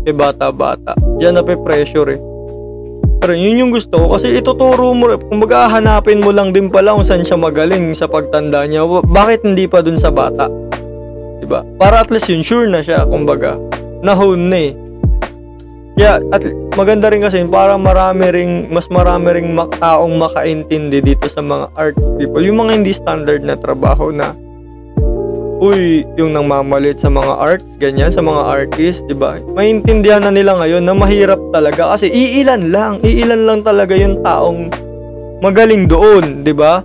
Kay 0.03 0.15
bata-bata. 0.15 0.95
Diyan 1.19 1.39
na 1.39 1.43
pressure 1.43 2.15
eh. 2.15 2.32
Pero 3.23 3.39
yun 3.39 3.55
yung 3.55 3.71
gusto 3.71 3.95
ko 3.95 4.19
kasi 4.19 4.35
ituturo 4.35 4.91
mo, 4.91 5.15
kumbaga 5.15 5.71
hanapin 5.71 6.19
mo 6.19 6.35
lang 6.35 6.51
din 6.51 6.67
pala 6.67 6.91
kung 6.91 7.07
saan 7.07 7.23
siya 7.23 7.39
magaling 7.39 7.95
sa 7.95 8.03
pagtanda 8.03 8.67
niya. 8.67 8.83
Bakit 8.83 9.47
hindi 9.47 9.63
pa 9.63 9.79
dun 9.79 9.95
sa 9.95 10.11
bata? 10.11 10.51
'Di 11.39 11.47
ba? 11.47 11.63
Para 11.79 12.03
at 12.03 12.11
least 12.11 12.27
yun 12.27 12.43
sure 12.43 12.67
na 12.67 12.83
siya, 12.83 13.07
kumbaga. 13.07 13.55
Nahon 14.03 14.51
na 14.51 14.59
eh. 14.59 14.75
Kaya 15.95 16.19
at 16.35 16.43
maganda 16.75 17.07
rin 17.07 17.23
kasi 17.23 17.47
para 17.47 17.79
marami 17.79 18.27
ring 18.27 18.67
mas 18.67 18.91
marami 18.91 19.39
ring 19.39 19.55
taong 19.79 20.19
makaintindi 20.19 20.99
dito 20.99 21.23
sa 21.31 21.39
mga 21.39 21.71
arts 21.79 22.03
people. 22.19 22.43
Yung 22.43 22.59
mga 22.59 22.83
hindi 22.83 22.91
standard 22.91 23.39
na 23.39 23.55
trabaho 23.55 24.11
na 24.11 24.35
uy, 25.63 26.03
yung 26.19 26.35
nang 26.35 26.51
mamalit 26.51 26.99
sa 26.99 27.07
mga 27.07 27.39
arts, 27.39 27.71
ganyan, 27.79 28.11
sa 28.11 28.19
mga 28.19 28.43
artists, 28.43 28.99
di 29.07 29.15
ba? 29.15 29.39
Maintindihan 29.55 30.19
na 30.19 30.35
nila 30.35 30.59
ngayon 30.59 30.83
na 30.83 30.91
mahirap 30.91 31.39
talaga 31.55 31.95
kasi 31.95 32.11
iilan 32.11 32.67
lang, 32.67 32.99
iilan 32.99 33.47
lang 33.47 33.59
talaga 33.63 33.95
yung 33.95 34.19
taong 34.19 34.67
magaling 35.39 35.87
doon, 35.87 36.43
di 36.43 36.51
ba? 36.51 36.83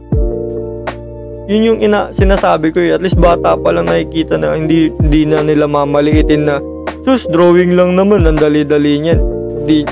Yun 1.50 1.74
yung 1.74 1.78
ina, 1.82 2.14
sinasabi 2.14 2.70
ko 2.70 2.78
eh, 2.78 2.94
at 2.94 3.02
least 3.02 3.18
bata 3.18 3.58
pa 3.58 3.74
lang 3.74 3.90
nakikita 3.90 4.38
na 4.38 4.54
hindi, 4.54 4.94
hindi 5.02 5.26
na 5.26 5.42
nila 5.42 5.66
mamaliitin 5.66 6.46
na 6.46 6.62
sus, 7.02 7.26
drawing 7.34 7.74
lang 7.74 7.98
naman, 7.98 8.28
ang 8.28 8.38
dali-dali 8.38 9.00
niyan. 9.00 9.20
Di, 9.64 9.82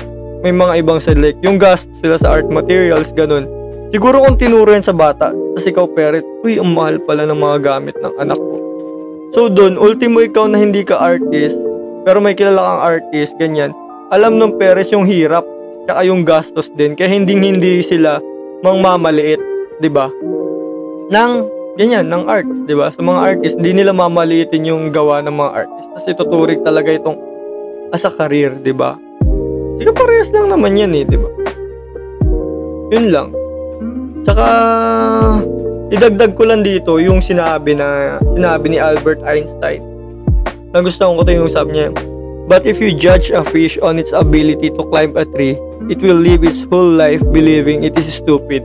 may 0.45 0.53
mga 0.53 0.85
ibang 0.85 1.01
select. 1.01 1.41
Yung 1.41 1.57
gast 1.57 1.89
sila 1.97 2.15
sa 2.21 2.39
art 2.39 2.45
materials, 2.45 3.09
ganun. 3.11 3.49
Siguro 3.89 4.21
kung 4.21 4.37
tinuro 4.37 4.69
yan 4.69 4.85
sa 4.85 4.93
bata, 4.93 5.33
tapos 5.33 5.65
ikaw 5.65 5.89
parent, 5.97 6.21
uy, 6.45 6.61
ang 6.61 6.77
mahal 6.77 7.01
pala 7.01 7.25
ng 7.25 7.39
mga 7.41 7.57
gamit 7.65 7.97
ng 7.97 8.13
anak 8.21 8.37
ko. 8.37 8.66
So 9.35 9.51
doon, 9.51 9.75
ultimo 9.75 10.23
ikaw 10.23 10.47
na 10.47 10.61
hindi 10.61 10.87
ka 10.87 10.95
artist, 10.95 11.57
pero 12.07 12.23
may 12.23 12.37
kilala 12.37 12.63
kang 12.63 12.81
artist, 12.95 13.33
ganyan. 13.35 13.71
Alam 14.13 14.39
ng 14.39 14.55
parents 14.55 14.93
yung 14.95 15.03
hirap, 15.03 15.43
tsaka 15.83 15.99
yung 16.07 16.23
gastos 16.23 16.71
din, 16.75 16.95
kaya 16.95 17.11
hindi 17.11 17.35
hindi 17.35 17.83
sila 17.83 18.23
mangmamaliit, 18.63 19.41
'di 19.83 19.89
ba? 19.91 20.07
Nang 21.11 21.47
ganyan 21.77 22.09
ng 22.09 22.25
arts, 22.25 22.65
'di 22.65 22.75
ba? 22.75 22.89
Sa 22.89 23.03
mga 23.03 23.19
artist, 23.19 23.55
hindi 23.59 23.83
nila 23.83 23.93
mamaliitin 23.93 24.67
yung 24.67 24.83
gawa 24.89 25.21
ng 25.21 25.35
mga 25.35 25.51
artist 25.53 25.87
kasi 25.99 26.09
tuturing 26.17 26.65
talaga 26.65 26.89
itong 26.89 27.19
as 27.93 28.03
a 28.07 28.11
career, 28.11 28.55
'di 28.57 28.73
ba? 28.73 28.97
Sige 29.77 29.93
parehas 29.93 30.33
lang 30.33 30.49
naman 30.49 30.79
'yan 30.79 30.91
eh, 30.97 31.03
'di 31.05 31.17
ba? 31.19 31.29
Yun 32.95 33.05
lang. 33.11 33.29
Tsaka 34.25 34.45
Idagdag 35.87 36.35
ko 36.35 36.43
lang 36.43 36.67
dito 36.67 36.99
yung 36.99 37.23
sinabi 37.23 37.71
na 37.71 38.19
sinabi 38.35 38.75
ni 38.75 38.77
Albert 38.77 39.23
Einstein. 39.23 39.79
Nagustuhan 40.75 41.15
ko 41.15 41.23
'to 41.23 41.31
yung 41.31 41.51
sabi 41.51 41.79
niya. 41.79 41.95
But 42.47 42.67
if 42.67 42.79
you 42.79 42.95
judge 42.95 43.31
a 43.31 43.43
fish 43.43 43.75
on 43.79 43.99
its 43.99 44.15
ability 44.15 44.71
to 44.75 44.83
climb 44.87 45.15
a 45.19 45.27
tree, 45.27 45.59
it 45.91 45.99
will 45.99 46.19
live 46.19 46.47
its 46.47 46.63
whole 46.67 46.87
life 46.87 47.19
believing 47.31 47.83
it 47.83 47.95
is 47.95 48.07
stupid. 48.07 48.63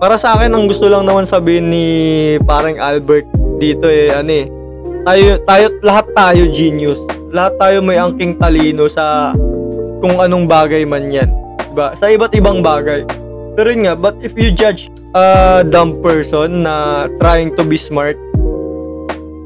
Para 0.00 0.16
sa 0.16 0.36
akin, 0.36 0.52
ang 0.52 0.68
gusto 0.68 0.88
lang 0.88 1.08
naman 1.08 1.24
sabihin 1.24 1.72
ni 1.72 1.86
parang 2.44 2.76
Albert 2.80 3.28
dito 3.60 3.88
eh, 3.88 4.12
ano 4.12 4.32
eh, 4.32 4.46
tayo, 5.04 5.24
tayo, 5.44 5.66
lahat 5.84 6.06
tayo 6.16 6.42
genius. 6.52 7.00
lahat 7.30 7.54
tayo 7.62 7.76
may 7.78 7.94
angking 7.94 8.34
talino 8.42 8.90
sa 8.90 9.34
kung 10.02 10.18
anong 10.18 10.50
bagay 10.50 10.82
man 10.82 11.10
yan. 11.14 11.30
Diba? 11.70 11.94
Sa 11.94 12.10
iba't 12.10 12.34
ibang 12.34 12.58
bagay. 12.58 13.06
Pero 13.54 13.70
yun 13.70 13.86
nga, 13.86 13.94
but 13.94 14.18
if 14.18 14.34
you 14.34 14.50
judge 14.50 14.90
a 15.10 15.60
dumb 15.66 15.98
person 15.98 16.62
na 16.62 17.06
trying 17.18 17.50
to 17.58 17.66
be 17.66 17.74
smart, 17.74 18.14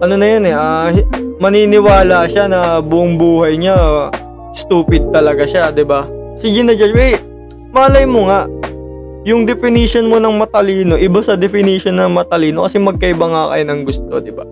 ano 0.05 0.15
na 0.21 0.27
yun 0.29 0.45
eh, 0.45 0.57
uh, 0.57 0.93
maniniwala 1.41 2.29
siya 2.29 2.45
na 2.45 2.85
buong 2.85 3.17
buhay 3.17 3.57
niya 3.57 4.13
stupid 4.53 5.09
talaga 5.09 5.49
siya, 5.49 5.73
'di 5.73 5.85
ba? 5.89 6.05
Si 6.37 6.53
Gina 6.53 6.77
Judge, 6.77 6.93
eh, 6.93 7.17
malay 7.73 8.05
mo 8.05 8.29
nga, 8.29 8.45
yung 9.25 9.49
definition 9.49 10.05
mo 10.05 10.21
ng 10.21 10.37
matalino, 10.37 11.01
iba 11.01 11.25
sa 11.25 11.33
definition 11.33 11.97
ng 11.97 12.13
matalino 12.13 12.69
kasi 12.69 12.77
magkaiba 12.77 13.25
nga 13.25 13.43
kayo 13.57 13.65
ng 13.65 13.81
gusto, 13.89 14.13
'di 14.21 14.33
ba? 14.37 14.45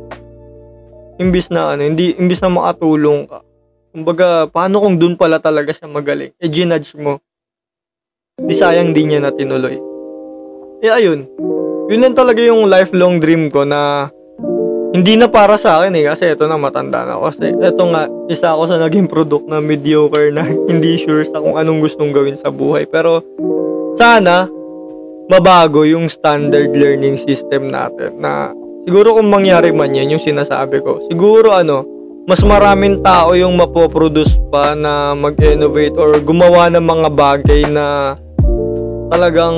Imbis 1.21 1.53
na 1.53 1.77
ano, 1.77 1.85
hindi 1.85 2.17
imbis 2.17 2.41
na 2.41 2.49
makatulong 2.49 3.29
ka. 3.29 3.45
Kumbaga, 3.93 4.49
paano 4.49 4.81
kung 4.81 4.97
dun 4.97 5.21
pala 5.21 5.37
talaga 5.37 5.77
siya 5.77 5.85
magaling? 5.85 6.33
Eh, 6.41 6.49
ginudge 6.49 6.97
mo. 6.97 7.21
Di 8.41 8.57
sayang 8.57 8.97
din 8.97 9.13
niya 9.13 9.21
na 9.21 9.29
tinuloy. 9.29 9.92
Eh, 10.83 10.91
ayun. 10.91 11.31
Yun 11.87 12.03
lang 12.03 12.19
talaga 12.19 12.43
yung 12.43 12.67
lifelong 12.67 13.23
dream 13.23 13.55
ko 13.55 13.63
na 13.63 14.11
hindi 14.91 15.15
na 15.15 15.31
para 15.31 15.55
sa 15.55 15.79
akin 15.79 15.95
eh 15.95 16.11
kasi 16.11 16.35
ito 16.35 16.43
na 16.51 16.59
matanda 16.59 17.07
na 17.07 17.15
ako. 17.15 17.23
Kasi 17.31 17.55
ito 17.55 17.85
nga, 17.95 18.11
isa 18.27 18.51
ako 18.51 18.63
sa 18.67 18.83
naging 18.83 19.07
product 19.07 19.47
na 19.47 19.63
mediocre 19.63 20.35
na 20.35 20.43
hindi 20.71 20.99
sure 20.99 21.23
sa 21.23 21.39
kung 21.39 21.55
anong 21.55 21.87
gustong 21.87 22.11
gawin 22.11 22.35
sa 22.35 22.51
buhay. 22.51 22.91
Pero 22.91 23.23
sana 23.95 24.51
mabago 25.31 25.87
yung 25.87 26.11
standard 26.11 26.75
learning 26.75 27.15
system 27.15 27.71
natin 27.71 28.19
na 28.19 28.51
siguro 28.83 29.15
kung 29.15 29.31
mangyari 29.31 29.71
man 29.71 29.95
yan 29.95 30.19
yung 30.19 30.25
sinasabi 30.25 30.83
ko. 30.83 30.99
Siguro 31.07 31.55
ano, 31.55 31.87
mas 32.27 32.43
maraming 32.43 33.07
tao 33.07 33.39
yung 33.39 33.55
mapoproduce 33.55 34.35
pa 34.51 34.75
na 34.75 35.15
mag-innovate 35.15 35.95
or 35.95 36.19
gumawa 36.19 36.67
ng 36.75 36.83
mga 36.83 37.09
bagay 37.15 37.63
na 37.71 38.19
talagang 39.13 39.57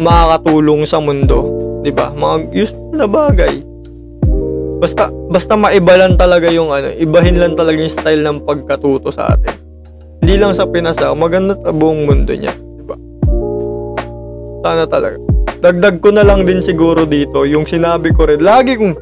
makakatulong 0.00 0.88
sa 0.88 0.96
mundo. 0.96 1.52
'di 1.84 1.92
ba? 1.92 2.08
Mga 2.16 2.36
useful 2.56 2.96
na 2.96 3.04
bagay. 3.04 3.60
Basta 4.80 5.12
basta 5.28 5.52
maiba 5.52 5.94
lang 6.00 6.16
talaga 6.16 6.48
yung 6.48 6.72
ano, 6.72 6.90
ibahin 6.96 7.36
lang 7.36 7.52
talaga 7.52 7.76
yung 7.76 7.92
style 7.92 8.24
ng 8.24 8.48
pagkatuto 8.48 9.12
sa 9.12 9.36
atin. 9.36 9.52
Hindi 10.24 10.34
lang 10.40 10.56
sa 10.56 10.64
Pinas, 10.64 10.98
ah, 10.98 11.14
maganda 11.14 11.54
sa 11.60 11.70
buong 11.70 12.08
mundo 12.08 12.32
niya, 12.34 12.50
di 12.50 12.82
ba? 12.82 12.96
Sana 14.64 14.88
talaga. 14.88 15.20
Dagdag 15.60 16.02
ko 16.02 16.10
na 16.10 16.24
lang 16.24 16.42
din 16.48 16.64
siguro 16.64 17.04
dito 17.06 17.46
yung 17.46 17.68
sinabi 17.68 18.10
ko 18.10 18.26
rin. 18.26 18.40
Lagi 18.40 18.74
kong 18.74 18.96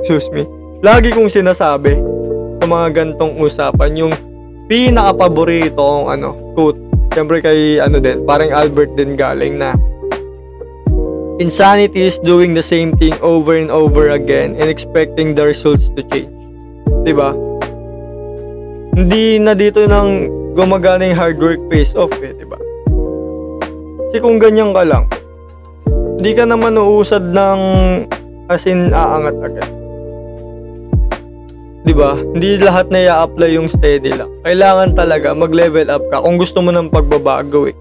excuse 0.00 0.30
me. 0.32 0.46
Lagi 0.80 1.12
kong 1.12 1.28
sinasabi 1.28 1.98
sa 2.60 2.64
mga 2.64 2.86
gantong 2.92 3.36
usapan 3.40 3.98
yung 3.98 4.12
pinaka-paborito 4.70 5.80
kong 5.80 6.06
ano, 6.08 6.28
quote. 6.54 6.89
Siyempre 7.10 7.42
kay 7.42 7.82
ano 7.82 7.98
din, 7.98 8.22
parang 8.22 8.54
Albert 8.54 8.94
din 8.94 9.18
galing 9.18 9.58
na 9.58 9.74
Insanity 11.40 12.04
is 12.04 12.20
doing 12.20 12.52
the 12.52 12.60
same 12.60 12.92
thing 13.00 13.16
over 13.24 13.56
and 13.56 13.72
over 13.72 14.12
again 14.12 14.60
and 14.60 14.68
expecting 14.68 15.32
the 15.32 15.40
results 15.40 15.88
to 15.96 16.04
change. 16.12 16.28
'Di 17.00 17.16
ba? 17.16 17.32
Hindi 18.92 19.40
na 19.40 19.56
dito 19.56 19.80
nang 19.88 20.28
gumagana 20.52 21.08
yung 21.08 21.16
hard 21.16 21.40
work 21.40 21.60
pays 21.72 21.96
off 21.96 22.12
eh, 22.20 22.36
'di 22.36 22.44
ba? 22.44 22.60
Kasi 24.12 24.20
kung 24.20 24.36
ganyan 24.36 24.76
ka 24.76 24.84
lang, 24.84 25.08
hindi 26.20 26.36
ka 26.36 26.44
naman 26.44 26.76
uusad 26.76 27.24
ng 27.24 27.60
as 28.52 28.68
in 28.68 28.92
aangat 28.92 29.40
agad. 29.40 29.79
'Di 31.84 31.92
ba? 31.96 32.16
Hindi 32.16 32.60
lahat 32.60 32.92
na 32.92 33.08
i-apply 33.08 33.50
yung 33.56 33.68
steady 33.72 34.12
lang. 34.12 34.28
Kailangan 34.44 34.92
talaga 34.92 35.32
mag-level 35.32 35.88
up 35.88 36.04
ka 36.12 36.20
kung 36.20 36.36
gusto 36.36 36.60
mo 36.60 36.70
ng 36.72 36.92
pagbabago 36.92 37.68
eh. 37.68 37.76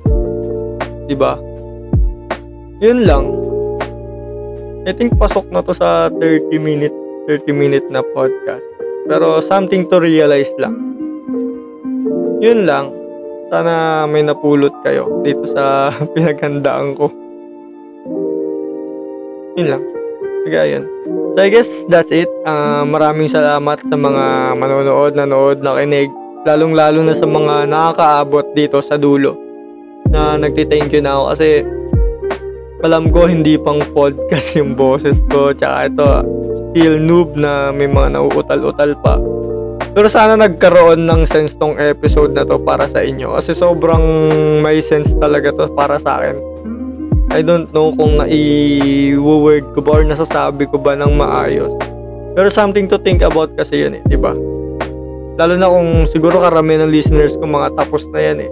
'Di 1.10 1.16
ba? 1.20 1.36
Yun 2.80 3.04
lang. 3.04 3.26
I 4.88 4.96
think 4.96 5.20
pasok 5.20 5.52
na 5.52 5.60
to 5.60 5.76
sa 5.76 6.08
30 6.08 6.56
minute 6.58 6.96
30 7.28 7.52
minute 7.52 7.88
na 7.92 8.00
podcast. 8.02 8.64
Pero 9.06 9.44
something 9.44 9.86
to 9.92 10.00
realize 10.00 10.50
lang. 10.56 10.74
Yun 12.40 12.64
lang. 12.64 12.96
Sana 13.52 14.06
may 14.08 14.24
napulot 14.24 14.72
kayo 14.86 15.22
dito 15.26 15.44
sa 15.50 15.90
pinaghandaan 16.16 16.96
ko. 16.96 17.12
Yun 19.60 19.68
lang. 19.68 19.84
Kaya 20.48 20.80
yun. 20.80 20.86
So 21.34 21.40
I 21.42 21.50
guess 21.54 21.70
that's 21.92 22.10
it. 22.10 22.30
Uh, 22.46 22.84
maraming 22.86 23.30
salamat 23.30 23.82
sa 23.86 23.96
mga 23.96 24.56
manonood, 24.58 25.14
nanood, 25.14 25.62
nakinig. 25.62 26.10
Lalong-lalo 26.48 27.04
na 27.04 27.14
sa 27.14 27.28
mga 27.28 27.68
nakakaabot 27.68 28.46
dito 28.56 28.80
sa 28.80 28.96
dulo. 28.96 29.36
Na 30.10 30.40
nagti-thank 30.40 30.90
you 30.96 31.04
na 31.04 31.20
ako 31.20 31.24
kasi 31.36 31.48
alam 32.80 33.12
ko 33.12 33.28
hindi 33.28 33.60
pang 33.60 33.84
podcast 33.92 34.56
yung 34.56 34.72
boses 34.72 35.20
ko 35.28 35.52
tsaka 35.52 35.92
ito 35.92 36.08
still 36.72 36.96
noob 36.96 37.36
na 37.36 37.76
may 37.76 37.92
mga 37.92 38.16
nauutal-utal 38.16 38.96
pa 39.04 39.20
pero 39.92 40.08
sana 40.08 40.40
nagkaroon 40.40 41.04
ng 41.04 41.28
sense 41.28 41.60
tong 41.60 41.76
episode 41.76 42.32
na 42.32 42.48
to 42.48 42.56
para 42.56 42.88
sa 42.88 43.04
inyo 43.04 43.36
kasi 43.36 43.52
sobrang 43.52 44.00
may 44.64 44.80
sense 44.80 45.12
talaga 45.20 45.52
to 45.52 45.68
para 45.76 46.00
sa 46.00 46.24
akin 46.24 46.40
I 47.30 47.46
don't 47.46 47.70
know 47.70 47.94
kung 47.94 48.18
nai-word 48.18 49.66
ko 49.78 49.80
ba 49.86 50.02
or 50.02 50.04
nasasabi 50.06 50.66
ko 50.66 50.82
ba 50.82 50.98
ng 50.98 51.14
maayos 51.14 51.74
pero 52.34 52.48
something 52.50 52.90
to 52.90 52.98
think 53.02 53.22
about 53.22 53.54
kasi 53.58 53.84
yun 53.84 54.00
eh, 54.00 54.02
di 54.06 54.16
ba? 54.16 54.32
Lalo 55.40 55.54
na 55.56 55.68
kung 55.72 56.08
siguro 56.08 56.40
karamihan 56.40 56.88
ng 56.88 56.94
listeners 56.94 57.36
ko 57.36 57.44
mga 57.48 57.76
tapos 57.76 58.08
na 58.12 58.20
yan 58.22 58.40
eh 58.48 58.52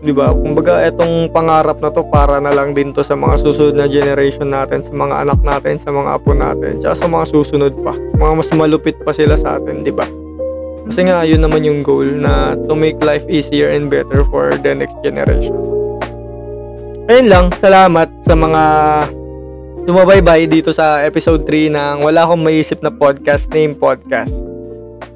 'di 0.00 0.12
ba? 0.16 0.32
Kumbaga 0.32 0.80
etong 0.84 1.28
pangarap 1.30 1.78
na 1.80 1.92
to 1.92 2.04
para 2.08 2.40
na 2.40 2.52
lang 2.52 2.72
din 2.72 2.92
to 2.92 3.04
sa 3.04 3.16
mga 3.16 3.40
susunod 3.40 3.76
na 3.76 3.86
generation 3.86 4.48
natin, 4.48 4.80
sa 4.80 4.92
mga 4.92 5.14
anak 5.24 5.40
natin, 5.44 5.76
sa 5.76 5.92
mga 5.92 6.16
apo 6.16 6.32
natin, 6.32 6.80
tsaka 6.80 6.94
sa 6.96 7.06
mga 7.08 7.24
susunod 7.28 7.72
pa. 7.84 7.92
Mga 8.16 8.32
mas 8.36 8.50
malupit 8.56 8.96
pa 9.04 9.12
sila 9.12 9.36
sa 9.36 9.60
atin, 9.60 9.84
'di 9.84 9.92
ba? 9.92 10.08
Kasi 10.90 11.06
nga 11.06 11.22
yun 11.22 11.44
naman 11.44 11.62
yung 11.62 11.80
goal 11.86 12.08
na 12.08 12.56
to 12.66 12.74
make 12.74 12.98
life 13.04 13.24
easier 13.30 13.70
and 13.70 13.92
better 13.92 14.26
for 14.32 14.50
the 14.58 14.72
next 14.74 14.96
generation. 15.04 15.79
Ayun 17.10 17.26
lang, 17.26 17.50
salamat 17.58 18.06
sa 18.22 18.38
mga 18.38 18.62
sumabaybay 19.82 20.46
dito 20.46 20.70
sa 20.70 21.02
episode 21.02 21.42
3 21.42 21.74
ng 21.74 21.96
wala 22.06 22.22
akong 22.22 22.38
maisip 22.38 22.78
na 22.86 22.94
podcast 22.94 23.50
name 23.50 23.74
podcast. 23.74 24.30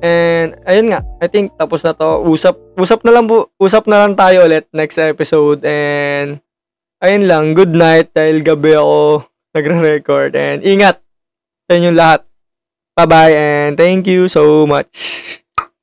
And 0.02 0.58
ayun 0.66 0.90
nga, 0.90 1.06
I 1.22 1.30
think 1.30 1.54
tapos 1.54 1.86
na 1.86 1.94
to. 1.94 2.18
Usap 2.26 2.58
usap 2.74 3.06
na 3.06 3.14
lang 3.14 3.30
po, 3.30 3.54
usap 3.62 3.86
na 3.86 4.02
lang 4.02 4.18
tayo 4.18 4.42
ulit 4.42 4.66
next 4.74 4.98
episode 4.98 5.62
and 5.62 6.42
ayun 6.98 7.30
lang, 7.30 7.54
good 7.54 7.70
night 7.70 8.10
dahil 8.10 8.42
gabi 8.42 8.74
ako 8.74 9.30
nagre-record 9.54 10.34
and 10.34 10.66
ingat 10.66 10.98
sa 11.70 11.78
inyong 11.78 11.94
lahat. 11.94 12.26
Bye-bye 12.98 13.34
and 13.38 13.78
thank 13.78 14.10
you 14.10 14.26
so 14.26 14.66
much. 14.66 14.90